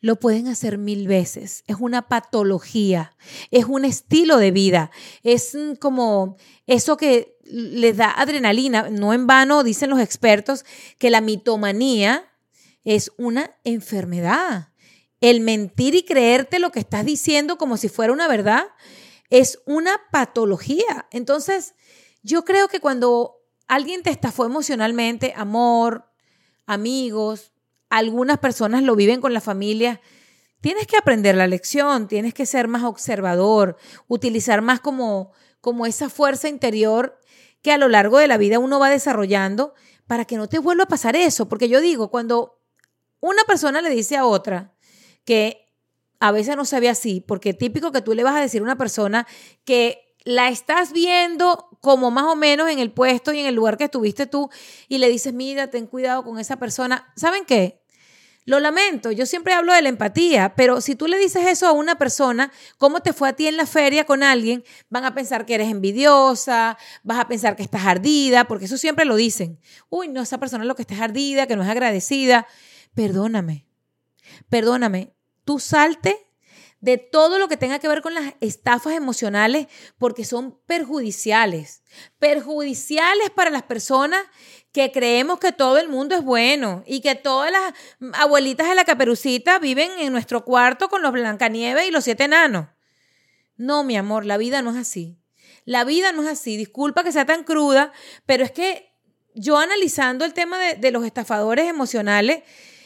lo 0.01 0.19
pueden 0.19 0.49
hacer 0.49 0.77
mil 0.77 1.07
veces. 1.07 1.63
Es 1.65 1.77
una 1.79 2.09
patología, 2.09 3.15
es 3.49 3.63
un 3.63 3.85
estilo 3.85 4.35
de 4.35 4.51
vida, 4.51 4.91
es 5.23 5.57
como 5.79 6.35
eso 6.67 6.97
que 6.97 7.37
les 7.45 7.95
da 7.95 8.11
adrenalina. 8.11 8.89
No 8.89 9.13
en 9.13 9.27
vano 9.27 9.63
dicen 9.63 9.89
los 9.89 10.01
expertos 10.01 10.65
que 10.99 11.09
la 11.09 11.21
mitomanía 11.21 12.25
es 12.83 13.13
una 13.17 13.55
enfermedad. 13.63 14.72
El 15.23 15.39
mentir 15.39 15.95
y 15.95 16.03
creerte 16.03 16.59
lo 16.59 16.73
que 16.73 16.81
estás 16.81 17.05
diciendo 17.05 17.57
como 17.57 17.77
si 17.77 17.87
fuera 17.87 18.11
una 18.11 18.27
verdad 18.27 18.65
es 19.29 19.61
una 19.65 20.01
patología. 20.11 21.07
Entonces, 21.11 21.75
yo 22.23 22.43
creo 22.43 22.67
que 22.67 22.81
cuando 22.81 23.37
alguien 23.69 24.03
te 24.03 24.09
estafó 24.09 24.43
emocionalmente, 24.43 25.33
amor, 25.37 26.11
amigos, 26.65 27.53
algunas 27.89 28.39
personas 28.39 28.83
lo 28.83 28.97
viven 28.97 29.21
con 29.21 29.33
la 29.33 29.39
familia, 29.39 30.01
tienes 30.59 30.87
que 30.87 30.97
aprender 30.97 31.35
la 31.35 31.47
lección, 31.47 32.09
tienes 32.09 32.33
que 32.33 32.45
ser 32.45 32.67
más 32.67 32.83
observador, 32.83 33.77
utilizar 34.09 34.61
más 34.61 34.81
como, 34.81 35.31
como 35.61 35.85
esa 35.85 36.09
fuerza 36.09 36.49
interior 36.49 37.17
que 37.61 37.71
a 37.71 37.77
lo 37.77 37.87
largo 37.87 38.17
de 38.17 38.27
la 38.27 38.35
vida 38.35 38.59
uno 38.59 38.77
va 38.77 38.89
desarrollando 38.89 39.73
para 40.05 40.25
que 40.25 40.35
no 40.35 40.49
te 40.49 40.59
vuelva 40.59 40.83
a 40.83 40.89
pasar 40.89 41.15
eso. 41.15 41.47
Porque 41.47 41.69
yo 41.69 41.79
digo, 41.79 42.11
cuando 42.11 42.59
una 43.21 43.45
persona 43.45 43.81
le 43.81 43.89
dice 43.89 44.17
a 44.17 44.25
otra 44.25 44.72
que 45.25 45.69
a 46.19 46.31
veces 46.31 46.55
no 46.55 46.65
se 46.65 46.79
ve 46.79 46.89
así, 46.89 47.21
porque 47.21 47.53
típico 47.53 47.91
que 47.91 48.01
tú 48.01 48.13
le 48.13 48.23
vas 48.23 48.35
a 48.35 48.41
decir 48.41 48.61
a 48.61 48.63
una 48.63 48.77
persona 48.77 49.27
que 49.65 50.15
la 50.23 50.47
estás 50.47 50.93
viendo 50.93 51.67
como 51.81 52.11
más 52.11 52.25
o 52.25 52.35
menos 52.35 52.69
en 52.69 52.79
el 52.79 52.91
puesto 52.91 53.33
y 53.33 53.39
en 53.39 53.45
el 53.45 53.55
lugar 53.55 53.77
que 53.77 53.85
estuviste 53.85 54.25
tú 54.25 54.49
y 54.87 54.99
le 54.99 55.09
dices, 55.09 55.33
mira, 55.33 55.69
ten 55.69 55.85
cuidado 55.85 56.23
con 56.23 56.39
esa 56.39 56.57
persona. 56.57 57.11
¿Saben 57.17 57.43
qué? 57.45 57.81
Lo 58.45 58.59
lamento, 58.59 59.11
yo 59.11 59.25
siempre 59.25 59.53
hablo 59.53 59.73
de 59.73 59.81
la 59.81 59.89
empatía, 59.89 60.53
pero 60.55 60.81
si 60.81 60.95
tú 60.95 61.07
le 61.07 61.17
dices 61.17 61.45
eso 61.47 61.65
a 61.65 61.71
una 61.71 61.97
persona, 61.97 62.51
¿cómo 62.77 62.99
te 63.01 63.13
fue 63.13 63.29
a 63.29 63.33
ti 63.33 63.47
en 63.47 63.55
la 63.55 63.65
feria 63.65 64.05
con 64.05 64.21
alguien? 64.21 64.65
Van 64.89 65.05
a 65.05 65.13
pensar 65.13 65.45
que 65.45 65.55
eres 65.55 65.69
envidiosa, 65.69 66.77
vas 67.03 67.19
a 67.19 67.27
pensar 67.27 67.55
que 67.55 67.63
estás 67.63 67.85
ardida, 67.85 68.45
porque 68.45 68.65
eso 68.65 68.77
siempre 68.77 69.05
lo 69.05 69.15
dicen. 69.15 69.59
Uy, 69.89 70.09
no, 70.09 70.21
esa 70.21 70.39
persona 70.39 70.65
es 70.65 70.67
lo 70.67 70.75
que 70.75 70.81
está 70.81 71.01
ardida, 71.01 71.47
que 71.47 71.55
no 71.55 71.63
es 71.63 71.69
agradecida 71.69 72.47
perdóname, 72.93 73.65
perdóname, 74.49 75.13
tú 75.45 75.59
salte 75.59 76.27
de 76.83 76.97
todo 76.97 77.39
lo 77.39 77.47
que 77.47 77.55
tenga 77.55 77.79
que 77.79 77.87
ver 77.87 78.01
con 78.01 78.13
las 78.13 78.33
estafas 78.41 78.91
emocionales 78.93 79.67
porque 79.97 80.25
son 80.25 80.59
perjudiciales, 80.65 81.81
perjudiciales 82.19 83.29
para 83.29 83.49
las 83.49 83.63
personas 83.63 84.21
que 84.73 84.91
creemos 84.91 85.39
que 85.39 85.53
todo 85.53 85.77
el 85.77 85.87
mundo 85.87 86.13
es 86.13 86.25
bueno 86.25 86.83
y 86.85 86.99
que 86.99 87.15
todas 87.15 87.53
las 87.53 87.73
abuelitas 88.19 88.67
de 88.67 88.75
la 88.75 88.83
caperucita 88.83 89.59
viven 89.59 89.91
en 89.97 90.11
nuestro 90.11 90.43
cuarto 90.43 90.89
con 90.89 91.01
los 91.01 91.13
Blancanieves 91.13 91.87
y 91.87 91.91
los 91.91 92.03
siete 92.03 92.25
enanos. 92.25 92.67
No, 93.55 93.85
mi 93.85 93.95
amor, 93.95 94.25
la 94.25 94.35
vida 94.35 94.61
no 94.61 94.71
es 94.71 94.77
así. 94.77 95.17
La 95.63 95.85
vida 95.85 96.11
no 96.11 96.23
es 96.23 96.27
así. 96.27 96.57
Disculpa 96.57 97.05
que 97.05 97.13
sea 97.13 97.25
tan 97.25 97.45
cruda, 97.45 97.93
pero 98.25 98.43
es 98.43 98.51
que 98.51 98.91
yo 99.35 99.57
analizando 99.57 100.25
el 100.25 100.33
tema 100.33 100.59
de, 100.59 100.75
de 100.75 100.91
los 100.91 101.05
estafadores 101.05 101.69
emocionales, 101.69 102.43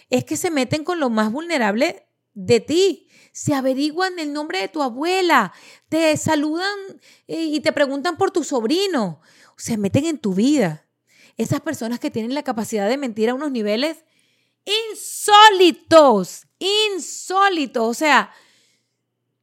es 0.10 0.24
que 0.24 0.38
se 0.38 0.52
meten 0.52 0.84
con 0.84 1.00
lo 1.00 1.10
más 1.10 1.32
vulnerable 1.32 2.08
de 2.34 2.60
ti. 2.60 3.08
Se 3.32 3.54
averiguan 3.54 4.20
el 4.20 4.34
nombre 4.34 4.60
de 4.60 4.68
tu 4.68 4.82
abuela, 4.82 5.54
te 5.90 6.16
saludan 6.18 6.76
eh, 7.28 7.44
y 7.44 7.60
te 7.60 7.72
preguntan 7.72 8.18
por 8.18 8.32
tu 8.32 8.44
sobrino. 8.44 9.22
Se 9.58 9.78
meten 9.78 10.06
en 10.06 10.18
tu 10.20 10.34
vida. 10.34 10.88
Esas 11.36 11.62
personas 11.62 12.00
que 12.00 12.12
tienen 12.12 12.34
la 12.34 12.44
capacidad 12.44 12.90
de 12.90 12.98
mentir 12.98 13.30
a 13.30 13.34
unos 13.34 13.52
niveles 13.52 13.98
insólitos, 14.92 16.48
insólitos. 16.60 17.88
O 17.88 17.94
sea, 17.94 18.32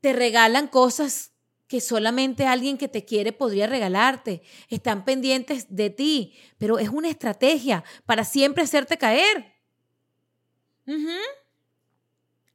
te 0.01 0.13
regalan 0.13 0.69
cosas 0.69 1.33
que 1.67 1.81
solamente 1.81 2.47
alguien 2.47 2.79
que 2.79 2.89
te 2.89 3.05
quiere 3.05 3.33
podría 3.33 3.67
regalarte. 3.67 4.43
Están 4.69 5.05
pendientes 5.05 5.67
de 5.75 5.91
ti, 5.91 6.35
pero 6.59 6.79
es 6.79 6.89
una 6.89 7.09
estrategia 7.09 7.85
para 8.07 8.25
siempre 8.25 8.65
hacerte 8.65 8.99
caer. 8.99 9.54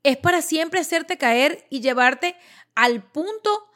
Es 0.03 0.17
para 0.17 0.41
siempre 0.41 0.79
hacerte 0.79 1.17
caer 1.17 1.65
y 1.69 1.81
llevarte 1.81 2.35
al 2.75 3.03
punto 3.03 3.69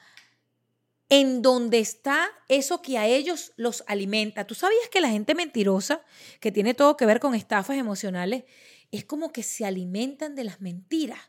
en 1.09 1.41
donde 1.41 1.79
está 1.79 2.29
eso 2.47 2.81
que 2.81 2.97
a 2.97 3.05
ellos 3.05 3.53
los 3.55 3.83
alimenta. 3.87 4.47
¿Tú 4.47 4.55
sabías 4.55 4.89
que 4.89 5.01
la 5.01 5.09
gente 5.09 5.35
mentirosa, 5.35 6.03
que 6.39 6.51
tiene 6.51 6.73
todo 6.73 6.97
que 6.97 7.05
ver 7.05 7.19
con 7.19 7.35
estafas 7.35 7.77
emocionales, 7.77 8.45
es 8.93 9.05
como 9.05 9.31
que 9.31 9.43
se 9.43 9.65
alimentan 9.65 10.35
de 10.35 10.43
las 10.43 10.61
mentiras. 10.61 11.19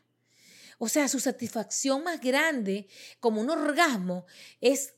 O 0.77 0.87
sea, 0.87 1.07
su 1.07 1.19
satisfacción 1.19 2.03
más 2.03 2.21
grande, 2.21 2.87
como 3.19 3.41
un 3.41 3.49
orgasmo, 3.49 4.25
es 4.61 4.93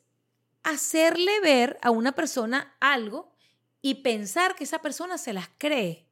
hacerle 0.64 1.40
ver 1.40 1.78
a 1.82 1.92
una 1.92 2.14
persona 2.14 2.76
algo 2.80 3.34
y 3.82 3.96
pensar 3.96 4.56
que 4.56 4.66
esa 4.66 4.82
persona 4.82 5.18
se 5.18 5.34
las 5.34 5.48
cree. 5.58 6.10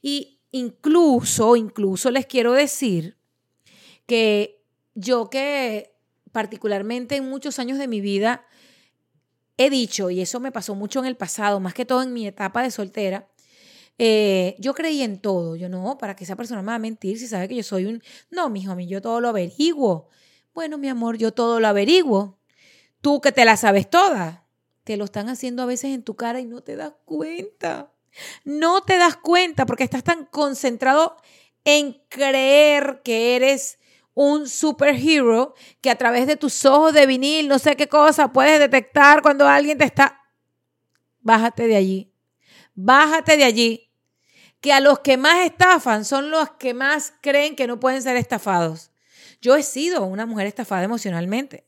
Y 0.00 0.35
incluso, 0.58 1.56
incluso 1.56 2.10
les 2.10 2.26
quiero 2.26 2.52
decir 2.52 3.16
que 4.06 4.62
yo 4.94 5.30
que 5.30 5.94
particularmente 6.32 7.16
en 7.16 7.28
muchos 7.28 7.58
años 7.58 7.78
de 7.78 7.88
mi 7.88 8.00
vida 8.00 8.46
he 9.56 9.70
dicho, 9.70 10.10
y 10.10 10.20
eso 10.20 10.38
me 10.40 10.52
pasó 10.52 10.74
mucho 10.74 11.00
en 11.00 11.06
el 11.06 11.16
pasado, 11.16 11.60
más 11.60 11.74
que 11.74 11.84
todo 11.84 12.02
en 12.02 12.12
mi 12.12 12.26
etapa 12.26 12.62
de 12.62 12.70
soltera, 12.70 13.28
eh, 13.98 14.54
yo 14.58 14.74
creí 14.74 15.02
en 15.02 15.18
todo. 15.18 15.56
Yo 15.56 15.68
no, 15.68 15.96
para 15.98 16.14
que 16.14 16.24
esa 16.24 16.36
persona 16.36 16.62
me 16.62 16.68
va 16.68 16.74
a 16.74 16.78
mentir 16.78 17.18
si 17.18 17.26
sabe 17.26 17.48
que 17.48 17.56
yo 17.56 17.62
soy 17.62 17.86
un... 17.86 18.02
No, 18.30 18.44
a 18.44 18.50
mí 18.50 18.86
yo 18.86 19.00
todo 19.00 19.20
lo 19.20 19.28
averiguo. 19.28 20.08
Bueno, 20.54 20.78
mi 20.78 20.88
amor, 20.88 21.16
yo 21.16 21.32
todo 21.32 21.60
lo 21.60 21.68
averiguo. 21.68 22.38
Tú 23.00 23.20
que 23.20 23.32
te 23.32 23.44
la 23.44 23.56
sabes 23.56 23.88
toda. 23.88 24.46
Te 24.84 24.96
lo 24.96 25.04
están 25.04 25.28
haciendo 25.28 25.62
a 25.62 25.66
veces 25.66 25.94
en 25.94 26.02
tu 26.02 26.14
cara 26.14 26.40
y 26.40 26.46
no 26.46 26.62
te 26.62 26.76
das 26.76 26.92
cuenta. 27.04 27.92
No 28.44 28.82
te 28.82 28.98
das 28.98 29.16
cuenta 29.16 29.66
porque 29.66 29.84
estás 29.84 30.04
tan 30.04 30.24
concentrado 30.26 31.16
en 31.64 32.00
creer 32.08 33.02
que 33.04 33.36
eres 33.36 33.78
un 34.14 34.48
superhero 34.48 35.54
que 35.80 35.90
a 35.90 35.96
través 35.96 36.26
de 36.26 36.36
tus 36.36 36.64
ojos 36.64 36.94
de 36.94 37.06
vinil, 37.06 37.48
no 37.48 37.58
sé 37.58 37.76
qué 37.76 37.88
cosa, 37.88 38.32
puedes 38.32 38.58
detectar 38.58 39.20
cuando 39.22 39.46
alguien 39.46 39.78
te 39.78 39.84
está... 39.84 40.22
Bájate 41.20 41.66
de 41.66 41.76
allí. 41.76 42.12
Bájate 42.74 43.36
de 43.36 43.44
allí 43.44 43.86
que 44.60 44.72
a 44.72 44.80
los 44.80 45.00
que 45.00 45.16
más 45.16 45.44
estafan 45.44 46.04
son 46.04 46.30
los 46.30 46.50
que 46.52 46.74
más 46.74 47.12
creen 47.20 47.56
que 47.56 47.66
no 47.66 47.78
pueden 47.78 48.02
ser 48.02 48.16
estafados. 48.16 48.90
Yo 49.40 49.54
he 49.54 49.62
sido 49.62 50.04
una 50.04 50.26
mujer 50.26 50.46
estafada 50.46 50.84
emocionalmente. 50.84 51.66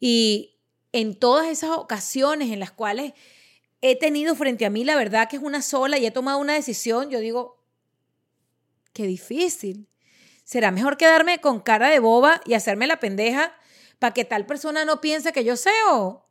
Y 0.00 0.58
en 0.92 1.18
todas 1.18 1.46
esas 1.46 1.70
ocasiones 1.70 2.50
en 2.50 2.60
las 2.60 2.70
cuales 2.70 3.12
he 3.90 3.96
tenido 3.96 4.34
frente 4.34 4.66
a 4.66 4.70
mí 4.70 4.84
la 4.84 4.96
verdad 4.96 5.28
que 5.28 5.36
es 5.36 5.42
una 5.42 5.62
sola 5.62 5.98
y 5.98 6.06
he 6.06 6.10
tomado 6.10 6.38
una 6.38 6.54
decisión, 6.54 7.10
yo 7.10 7.20
digo, 7.20 7.62
qué 8.92 9.06
difícil. 9.06 9.88
Será 10.44 10.70
mejor 10.70 10.96
quedarme 10.96 11.40
con 11.40 11.60
cara 11.60 11.90
de 11.90 11.98
boba 11.98 12.40
y 12.46 12.54
hacerme 12.54 12.86
la 12.86 13.00
pendeja 13.00 13.52
para 13.98 14.14
que 14.14 14.24
tal 14.24 14.46
persona 14.46 14.84
no 14.84 15.00
piense 15.00 15.32
que 15.32 15.44
yo 15.44 15.56
sé 15.56 15.72
o, 15.90 16.28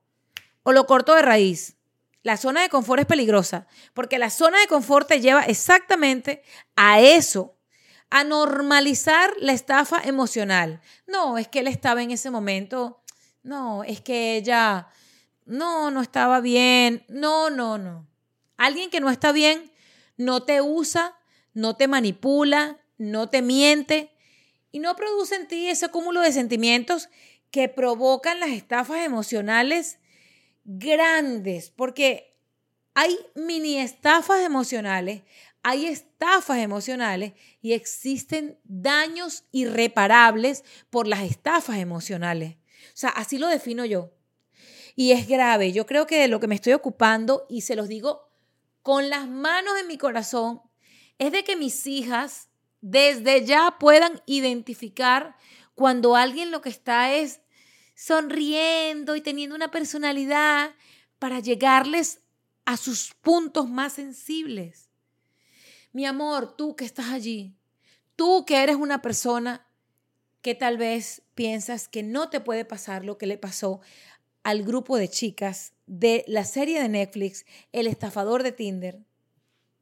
o 0.63 0.71
lo 0.71 0.85
corto 0.85 1.13
de 1.13 1.21
raíz. 1.21 1.75
La 2.23 2.37
zona 2.37 2.61
de 2.61 2.69
confort 2.69 3.01
es 3.01 3.05
peligrosa 3.05 3.67
porque 3.93 4.17
la 4.17 4.31
zona 4.31 4.59
de 4.59 4.67
confort 4.67 5.07
te 5.07 5.21
lleva 5.21 5.43
exactamente 5.43 6.41
a 6.75 6.99
eso, 6.99 7.55
a 8.09 8.23
normalizar 8.23 9.31
la 9.39 9.53
estafa 9.53 10.01
emocional. 10.03 10.81
No, 11.05 11.37
es 11.37 11.47
que 11.47 11.59
él 11.59 11.67
estaba 11.67 12.01
en 12.01 12.09
ese 12.09 12.31
momento, 12.31 13.03
no, 13.43 13.83
es 13.83 14.01
que 14.01 14.37
ella, 14.37 14.87
no, 15.45 15.91
no 15.91 16.01
estaba 16.01 16.41
bien, 16.41 17.05
no, 17.07 17.49
no, 17.49 17.77
no. 17.77 18.07
Alguien 18.57 18.89
que 18.89 18.99
no 18.99 19.09
está 19.09 19.31
bien 19.31 19.71
no 20.17 20.43
te 20.43 20.61
usa, 20.61 21.15
no 21.53 21.75
te 21.75 21.87
manipula, 21.87 22.79
no 22.97 23.29
te 23.29 23.41
miente 23.41 24.11
y 24.71 24.79
no 24.79 24.95
produce 24.95 25.35
en 25.35 25.47
ti 25.47 25.67
ese 25.67 25.89
cúmulo 25.89 26.21
de 26.21 26.31
sentimientos 26.31 27.09
que 27.51 27.69
provocan 27.69 28.39
las 28.39 28.49
estafas 28.49 28.99
emocionales 29.05 29.99
grandes, 30.65 31.69
porque 31.69 32.35
hay 32.93 33.17
mini 33.35 33.77
estafas 33.77 34.41
emocionales, 34.41 35.21
hay 35.63 35.85
estafas 35.85 36.57
emocionales 36.57 37.33
y 37.61 37.73
existen 37.73 38.59
daños 38.63 39.45
irreparables 39.51 40.63
por 40.89 41.07
las 41.07 41.21
estafas 41.21 41.77
emocionales. 41.77 42.55
O 42.87 42.97
sea, 42.97 43.09
así 43.09 43.37
lo 43.37 43.47
defino 43.47 43.85
yo. 43.85 44.14
Y 44.95 45.11
es 45.11 45.27
grave. 45.27 45.71
Yo 45.71 45.85
creo 45.85 46.07
que 46.07 46.19
de 46.19 46.27
lo 46.27 46.39
que 46.39 46.47
me 46.47 46.55
estoy 46.55 46.73
ocupando, 46.73 47.45
y 47.49 47.61
se 47.61 47.75
los 47.75 47.87
digo 47.87 48.29
con 48.81 49.09
las 49.09 49.27
manos 49.27 49.73
en 49.79 49.87
mi 49.87 49.97
corazón, 49.97 50.61
es 51.17 51.31
de 51.31 51.43
que 51.43 51.55
mis 51.55 51.85
hijas 51.87 52.49
desde 52.81 53.45
ya 53.45 53.77
puedan 53.79 54.21
identificar 54.25 55.35
cuando 55.73 56.15
alguien 56.15 56.51
lo 56.51 56.61
que 56.61 56.69
está 56.69 57.13
es 57.13 57.41
sonriendo 57.95 59.15
y 59.15 59.21
teniendo 59.21 59.55
una 59.55 59.71
personalidad 59.71 60.75
para 61.19 61.39
llegarles 61.39 62.21
a 62.65 62.77
sus 62.77 63.13
puntos 63.21 63.69
más 63.69 63.93
sensibles. 63.93 64.89
Mi 65.91 66.05
amor, 66.05 66.55
tú 66.55 66.75
que 66.75 66.85
estás 66.85 67.09
allí, 67.09 67.55
tú 68.15 68.45
que 68.45 68.61
eres 68.61 68.75
una 68.75 69.01
persona 69.01 69.65
que 70.41 70.53
tal 70.53 70.77
vez 70.77 71.23
piensas 71.33 71.87
que 71.87 72.03
no 72.03 72.29
te 72.29 72.39
puede 72.39 72.65
pasar 72.65 73.03
lo 73.03 73.17
que 73.17 73.25
le 73.25 73.37
pasó 73.37 73.81
al 74.45 74.61
grupo 74.61 74.95
de 74.95 75.09
chicas 75.09 75.73
de 75.87 76.23
la 76.27 76.45
serie 76.45 76.79
de 76.79 76.87
Netflix, 76.87 77.47
El 77.71 77.87
estafador 77.87 78.43
de 78.43 78.51
Tinder. 78.51 78.99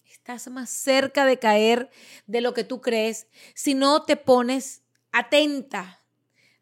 Estás 0.10 0.48
más 0.48 0.70
cerca 0.70 1.26
de 1.26 1.38
caer 1.38 1.90
de 2.28 2.40
lo 2.40 2.54
que 2.54 2.64
tú 2.64 2.80
crees 2.80 3.28
si 3.54 3.74
no 3.74 4.04
te 4.04 4.16
pones 4.16 4.82
atenta 5.12 6.02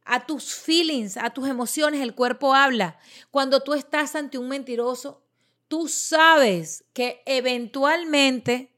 a 0.04 0.26
tus 0.26 0.56
feelings, 0.56 1.16
a 1.16 1.30
tus 1.30 1.48
emociones, 1.48 2.02
el 2.02 2.16
cuerpo 2.16 2.56
habla. 2.56 2.98
Cuando 3.30 3.62
tú 3.62 3.76
estás 3.76 4.16
ante 4.16 4.40
un 4.40 4.50
mentiroso, 4.50 5.22
tú 5.68 5.88
sabes 5.88 6.84
que 6.94 7.22
eventualmente 7.28 8.72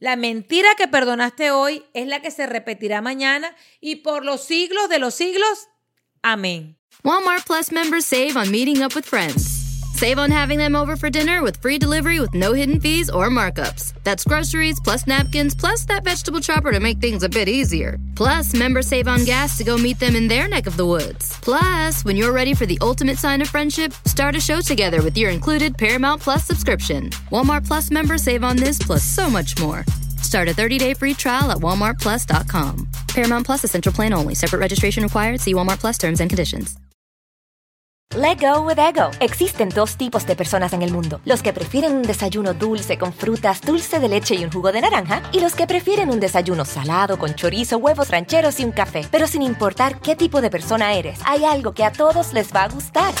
la 0.00 0.16
mentira 0.16 0.68
que 0.76 0.86
perdonaste 0.86 1.50
hoy 1.50 1.82
es 1.94 2.06
la 2.08 2.20
que 2.20 2.30
se 2.30 2.46
repetirá 2.46 3.00
mañana 3.00 3.56
y 3.80 3.96
por 3.96 4.22
los 4.22 4.44
siglos 4.44 4.90
de 4.90 4.98
los 4.98 5.14
siglos. 5.14 5.70
Amén. 6.26 6.74
Walmart 7.04 7.46
Plus 7.46 7.70
members 7.70 8.04
save 8.04 8.36
on 8.36 8.50
meeting 8.50 8.82
up 8.82 8.96
with 8.96 9.06
friends. 9.06 9.46
Save 9.94 10.18
on 10.18 10.32
having 10.32 10.58
them 10.58 10.74
over 10.74 10.96
for 10.96 11.08
dinner 11.08 11.40
with 11.40 11.56
free 11.58 11.78
delivery 11.78 12.18
with 12.18 12.34
no 12.34 12.52
hidden 12.52 12.80
fees 12.80 13.08
or 13.08 13.28
markups. 13.28 13.94
That's 14.02 14.24
groceries 14.24 14.80
plus 14.80 15.06
napkins 15.06 15.54
plus 15.54 15.84
that 15.84 16.02
vegetable 16.02 16.40
chopper 16.40 16.72
to 16.72 16.80
make 16.80 16.98
things 16.98 17.22
a 17.22 17.28
bit 17.28 17.48
easier. 17.48 18.00
Plus, 18.16 18.54
members 18.54 18.88
save 18.88 19.06
on 19.06 19.24
gas 19.24 19.56
to 19.58 19.62
go 19.62 19.78
meet 19.78 20.00
them 20.00 20.16
in 20.16 20.26
their 20.26 20.48
neck 20.48 20.66
of 20.66 20.76
the 20.76 20.84
woods. 20.84 21.38
Plus, 21.42 22.04
when 22.04 22.16
you're 22.16 22.32
ready 22.32 22.54
for 22.54 22.66
the 22.66 22.78
ultimate 22.82 23.18
sign 23.18 23.40
of 23.40 23.48
friendship, 23.48 23.92
start 24.04 24.34
a 24.34 24.40
show 24.40 24.60
together 24.60 25.02
with 25.04 25.16
your 25.16 25.30
included 25.30 25.78
Paramount 25.78 26.20
Plus 26.20 26.42
subscription. 26.42 27.10
Walmart 27.30 27.64
Plus 27.64 27.92
members 27.92 28.24
save 28.24 28.42
on 28.42 28.56
this 28.56 28.78
plus 28.78 29.04
so 29.04 29.30
much 29.30 29.60
more. 29.60 29.84
Start 30.36 30.50
a 30.50 30.54
30-day 30.54 30.92
free 30.92 31.14
trial 31.14 31.50
at 31.50 31.60
walmartplus.com. 31.62 32.88
Paramount 33.08 33.46
Plus 33.46 33.64
essential 33.64 33.90
plan 33.90 34.12
only. 34.12 34.34
Separate 34.34 34.60
registration 34.60 35.02
required. 35.02 35.40
See 35.40 35.54
Walmart 35.54 35.80
Plus 35.80 35.96
terms 35.96 36.20
and 36.20 36.28
conditions. 36.28 36.76
Let 38.14 38.38
go 38.38 38.60
with 38.60 38.78
ego. 38.78 39.10
Existen 39.20 39.70
dos 39.70 39.96
tipos 39.96 40.26
de 40.26 40.36
personas 40.36 40.74
en 40.74 40.82
el 40.82 40.92
mundo: 40.92 41.20
los 41.24 41.42
que 41.42 41.54
prefieren 41.54 41.96
un 41.96 42.02
desayuno 42.02 42.52
dulce 42.52 42.98
con 42.98 43.14
frutas, 43.14 43.62
dulce 43.62 43.98
de 43.98 44.08
leche 44.08 44.34
y 44.34 44.44
un 44.44 44.52
jugo 44.52 44.72
de 44.72 44.82
naranja, 44.82 45.22
y 45.32 45.40
los 45.40 45.54
que 45.54 45.66
prefieren 45.66 46.10
un 46.10 46.20
desayuno 46.20 46.66
salado 46.66 47.18
con 47.18 47.34
chorizo, 47.34 47.78
huevos 47.78 48.10
rancheros 48.10 48.60
y 48.60 48.64
un 48.64 48.72
café. 48.72 49.08
Pero 49.10 49.26
sin 49.26 49.40
importar 49.40 50.00
qué 50.02 50.16
tipo 50.16 50.42
de 50.42 50.50
persona 50.50 50.92
eres, 50.92 51.18
hay 51.24 51.46
algo 51.46 51.72
que 51.72 51.84
a 51.84 51.92
todos 51.92 52.34
les 52.34 52.54
va 52.54 52.64
a 52.64 52.68
gustar. 52.68 53.14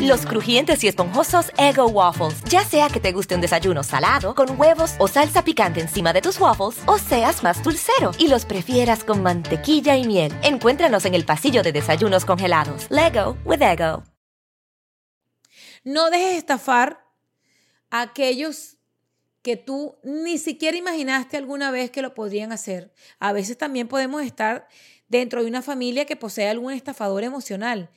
Los 0.00 0.24
crujientes 0.24 0.82
y 0.84 0.88
esponjosos 0.88 1.50
Ego 1.58 1.86
Waffles. 1.86 2.42
Ya 2.44 2.64
sea 2.64 2.88
que 2.88 3.00
te 3.00 3.12
guste 3.12 3.34
un 3.34 3.40
desayuno 3.40 3.82
salado, 3.82 4.34
con 4.34 4.58
huevos 4.58 4.94
o 4.98 5.08
salsa 5.08 5.44
picante 5.44 5.80
encima 5.80 6.12
de 6.12 6.22
tus 6.22 6.40
waffles, 6.40 6.82
o 6.86 6.98
seas 6.98 7.42
más 7.42 7.62
dulcero 7.62 8.12
y 8.18 8.28
los 8.28 8.46
prefieras 8.46 9.04
con 9.04 9.22
mantequilla 9.22 9.96
y 9.96 10.06
miel. 10.06 10.32
Encuéntranos 10.42 11.04
en 11.04 11.14
el 11.14 11.24
pasillo 11.24 11.62
de 11.62 11.72
desayunos 11.72 12.24
congelados. 12.24 12.86
Lego 12.90 13.36
with 13.44 13.60
Ego. 13.60 14.04
No 15.84 16.08
dejes 16.10 16.38
estafar 16.38 17.04
a 17.90 18.00
aquellos 18.00 18.78
que 19.42 19.58
tú 19.58 19.98
ni 20.02 20.38
siquiera 20.38 20.78
imaginaste 20.78 21.36
alguna 21.36 21.70
vez 21.70 21.90
que 21.90 22.00
lo 22.00 22.14
podrían 22.14 22.52
hacer. 22.52 22.94
A 23.18 23.32
veces 23.34 23.58
también 23.58 23.88
podemos 23.88 24.22
estar 24.22 24.66
dentro 25.08 25.42
de 25.42 25.48
una 25.48 25.60
familia 25.60 26.06
que 26.06 26.16
posee 26.16 26.48
algún 26.48 26.72
estafador 26.72 27.24
emocional. 27.24 27.90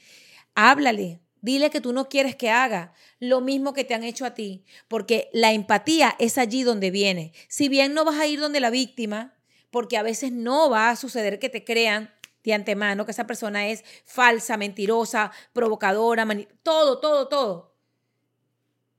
Háblale, 0.55 1.21
Dile 1.41 1.69
que 1.69 1.81
tú 1.81 1.93
no 1.93 2.09
quieres 2.09 2.35
que 2.35 2.49
haga 2.49 2.93
lo 3.19 3.41
mismo 3.41 3.73
que 3.73 3.83
te 3.83 3.93
han 3.93 4.03
hecho 4.03 4.25
a 4.25 4.33
ti, 4.33 4.63
porque 4.87 5.29
la 5.33 5.51
empatía 5.51 6.15
es 6.19 6.37
allí 6.37 6.63
donde 6.63 6.91
viene. 6.91 7.33
Si 7.47 7.69
bien 7.69 7.93
no 7.93 8.05
vas 8.05 8.17
a 8.17 8.27
ir 8.27 8.39
donde 8.39 8.59
la 8.59 8.69
víctima, 8.69 9.35
porque 9.71 9.97
a 9.97 10.03
veces 10.03 10.31
no 10.31 10.69
va 10.69 10.89
a 10.89 10.95
suceder 10.95 11.39
que 11.39 11.49
te 11.49 11.63
crean 11.63 12.13
de 12.43 12.53
antemano 12.53 13.05
que 13.05 13.11
esa 13.11 13.27
persona 13.27 13.67
es 13.67 13.83
falsa, 14.05 14.57
mentirosa, 14.57 15.31
provocadora, 15.53 16.25
todo, 16.63 16.99
todo, 16.99 17.27
todo. 17.27 17.75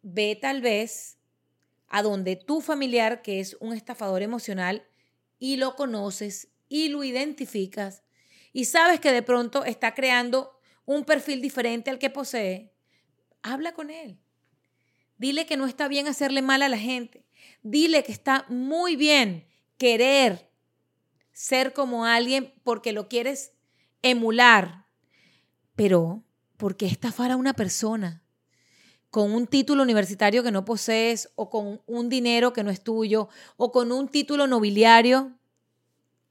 Ve 0.02 0.38
tal 0.40 0.60
vez 0.60 1.18
a 1.88 2.02
donde 2.02 2.36
tu 2.36 2.60
familiar, 2.60 3.22
que 3.22 3.40
es 3.40 3.56
un 3.60 3.72
estafador 3.72 4.22
emocional, 4.22 4.86
y 5.38 5.56
lo 5.56 5.76
conoces 5.76 6.48
y 6.68 6.88
lo 6.88 7.04
identificas 7.04 8.02
y 8.52 8.64
sabes 8.64 9.00
que 9.00 9.12
de 9.12 9.22
pronto 9.22 9.64
está 9.64 9.94
creando 9.94 10.57
un 10.88 11.04
perfil 11.04 11.42
diferente 11.42 11.90
al 11.90 11.98
que 11.98 12.08
posee, 12.08 12.72
habla 13.42 13.74
con 13.74 13.90
él. 13.90 14.18
Dile 15.18 15.44
que 15.44 15.58
no 15.58 15.66
está 15.66 15.86
bien 15.86 16.06
hacerle 16.06 16.40
mal 16.40 16.62
a 16.62 16.68
la 16.70 16.78
gente. 16.78 17.26
Dile 17.62 18.02
que 18.02 18.12
está 18.12 18.46
muy 18.48 18.96
bien 18.96 19.46
querer 19.76 20.50
ser 21.30 21.74
como 21.74 22.06
alguien 22.06 22.54
porque 22.64 22.92
lo 22.92 23.06
quieres 23.06 23.52
emular. 24.00 24.86
Pero, 25.76 26.24
¿por 26.56 26.78
qué 26.78 26.86
estafar 26.86 27.32
a 27.32 27.36
una 27.36 27.52
persona? 27.52 28.24
con 29.10 29.32
un 29.32 29.46
título 29.46 29.82
universitario 29.82 30.42
que 30.42 30.50
no 30.50 30.66
posees 30.66 31.30
o 31.34 31.48
con 31.48 31.80
un 31.86 32.10
dinero 32.10 32.52
que 32.52 32.62
no 32.62 32.70
es 32.70 32.82
tuyo 32.82 33.30
o 33.56 33.72
con 33.72 33.90
un 33.90 34.08
título 34.08 34.46
nobiliario 34.46 35.32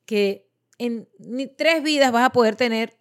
que 0.06 0.48
en 0.78 1.10
tres 1.58 1.82
vidas 1.82 2.12
vas 2.12 2.26
a 2.26 2.32
poder 2.32 2.56
tener. 2.56 3.00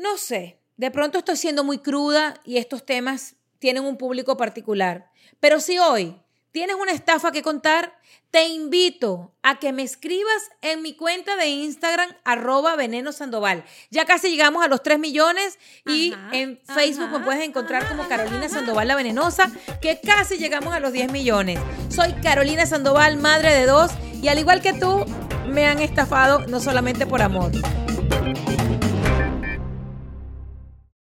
No 0.00 0.16
sé, 0.16 0.58
de 0.78 0.90
pronto 0.90 1.18
estoy 1.18 1.36
siendo 1.36 1.62
muy 1.62 1.76
cruda 1.76 2.40
y 2.42 2.56
estos 2.56 2.86
temas 2.86 3.36
tienen 3.58 3.84
un 3.84 3.98
público 3.98 4.38
particular. 4.38 5.10
Pero 5.40 5.60
si 5.60 5.78
hoy 5.78 6.16
tienes 6.52 6.76
una 6.76 6.92
estafa 6.92 7.32
que 7.32 7.42
contar, 7.42 7.92
te 8.30 8.48
invito 8.48 9.34
a 9.42 9.58
que 9.58 9.74
me 9.74 9.82
escribas 9.82 10.52
en 10.62 10.80
mi 10.80 10.94
cuenta 10.96 11.36
de 11.36 11.48
Instagram, 11.48 12.08
arroba 12.24 12.76
veneno 12.76 13.12
sandoval. 13.12 13.62
Ya 13.90 14.06
casi 14.06 14.30
llegamos 14.30 14.64
a 14.64 14.68
los 14.68 14.82
3 14.82 14.98
millones 14.98 15.58
y 15.84 16.14
en 16.32 16.58
Facebook 16.64 17.10
me 17.10 17.20
puedes 17.20 17.46
encontrar 17.46 17.86
como 17.86 18.08
Carolina 18.08 18.48
Sandoval 18.48 18.88
la 18.88 18.94
Venenosa, 18.94 19.52
que 19.82 20.00
casi 20.00 20.38
llegamos 20.38 20.72
a 20.72 20.80
los 20.80 20.94
10 20.94 21.12
millones. 21.12 21.60
Soy 21.90 22.14
Carolina 22.22 22.64
Sandoval, 22.64 23.18
madre 23.18 23.52
de 23.52 23.66
dos, 23.66 23.90
y 24.22 24.28
al 24.28 24.38
igual 24.38 24.62
que 24.62 24.72
tú, 24.72 25.04
me 25.46 25.66
han 25.66 25.80
estafado 25.80 26.46
no 26.46 26.58
solamente 26.58 27.04
por 27.04 27.20
amor. 27.20 27.52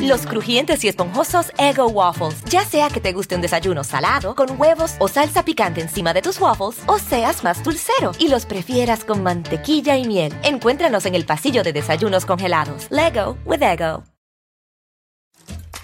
Los 0.00 0.26
crujientes 0.26 0.84
y 0.84 0.88
esponjosos 0.88 1.52
Ego 1.56 1.86
Waffles. 1.88 2.42
Ya 2.44 2.64
sea 2.64 2.88
que 2.88 3.00
te 3.00 3.12
guste 3.12 3.34
un 3.34 3.40
desayuno 3.40 3.84
salado, 3.84 4.34
con 4.34 4.60
huevos 4.60 4.94
o 4.98 5.08
salsa 5.08 5.44
picante 5.44 5.80
encima 5.80 6.12
de 6.12 6.22
tus 6.22 6.40
waffles, 6.40 6.78
o 6.86 6.98
seas 6.98 7.42
más 7.42 7.62
dulcero 7.62 8.12
y 8.18 8.28
los 8.28 8.46
prefieras 8.46 9.04
con 9.04 9.22
mantequilla 9.22 9.96
y 9.96 10.06
miel. 10.06 10.34
Encuéntranos 10.42 11.06
en 11.06 11.14
el 11.14 11.24
pasillo 11.24 11.62
de 11.62 11.72
desayunos 11.72 12.26
congelados. 12.26 12.86
Lego 12.90 13.36
with 13.44 13.62
Ego. 13.62 14.04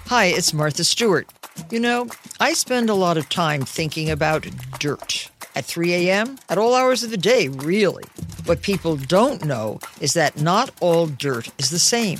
Hi, 0.09 0.27
it's 0.27 0.53
Martha 0.53 0.83
Stewart. 0.83 1.27
You 1.69 1.79
know, 1.79 2.07
I 2.39 2.53
spend 2.53 2.89
a 2.89 2.93
lot 2.93 3.17
of 3.17 3.27
time 3.27 3.63
thinking 3.63 4.09
about 4.09 4.47
dirt. 4.79 5.29
At 5.55 5.65
3 5.65 5.93
a.m., 6.09 6.37
at 6.49 6.57
all 6.57 6.75
hours 6.75 7.03
of 7.03 7.09
the 7.09 7.17
day, 7.17 7.49
really. 7.49 8.03
What 8.45 8.61
people 8.61 8.95
don't 8.95 9.43
know 9.43 9.79
is 9.99 10.13
that 10.13 10.39
not 10.39 10.69
all 10.79 11.07
dirt 11.07 11.49
is 11.57 11.71
the 11.71 11.79
same. 11.79 12.19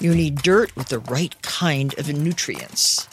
You 0.00 0.14
need 0.14 0.42
dirt 0.42 0.74
with 0.76 0.88
the 0.88 0.98
right 0.98 1.40
kind 1.42 1.96
of 1.98 2.12
nutrients. 2.12 3.08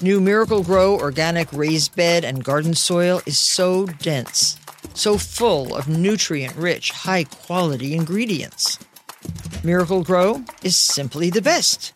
New 0.00 0.20
Miracle 0.20 0.62
Grow 0.62 0.98
organic 0.98 1.52
raised 1.52 1.94
bed 1.94 2.24
and 2.24 2.42
garden 2.42 2.74
soil 2.74 3.22
is 3.24 3.38
so 3.38 3.86
dense, 3.86 4.56
so 4.94 5.16
full 5.16 5.74
of 5.76 5.88
nutrient 5.88 6.56
rich, 6.56 6.90
high 6.90 7.24
quality 7.24 7.94
ingredients. 7.94 8.78
Miracle 9.62 10.02
Grow 10.02 10.44
is 10.62 10.76
simply 10.76 11.30
the 11.30 11.42
best. 11.42 11.92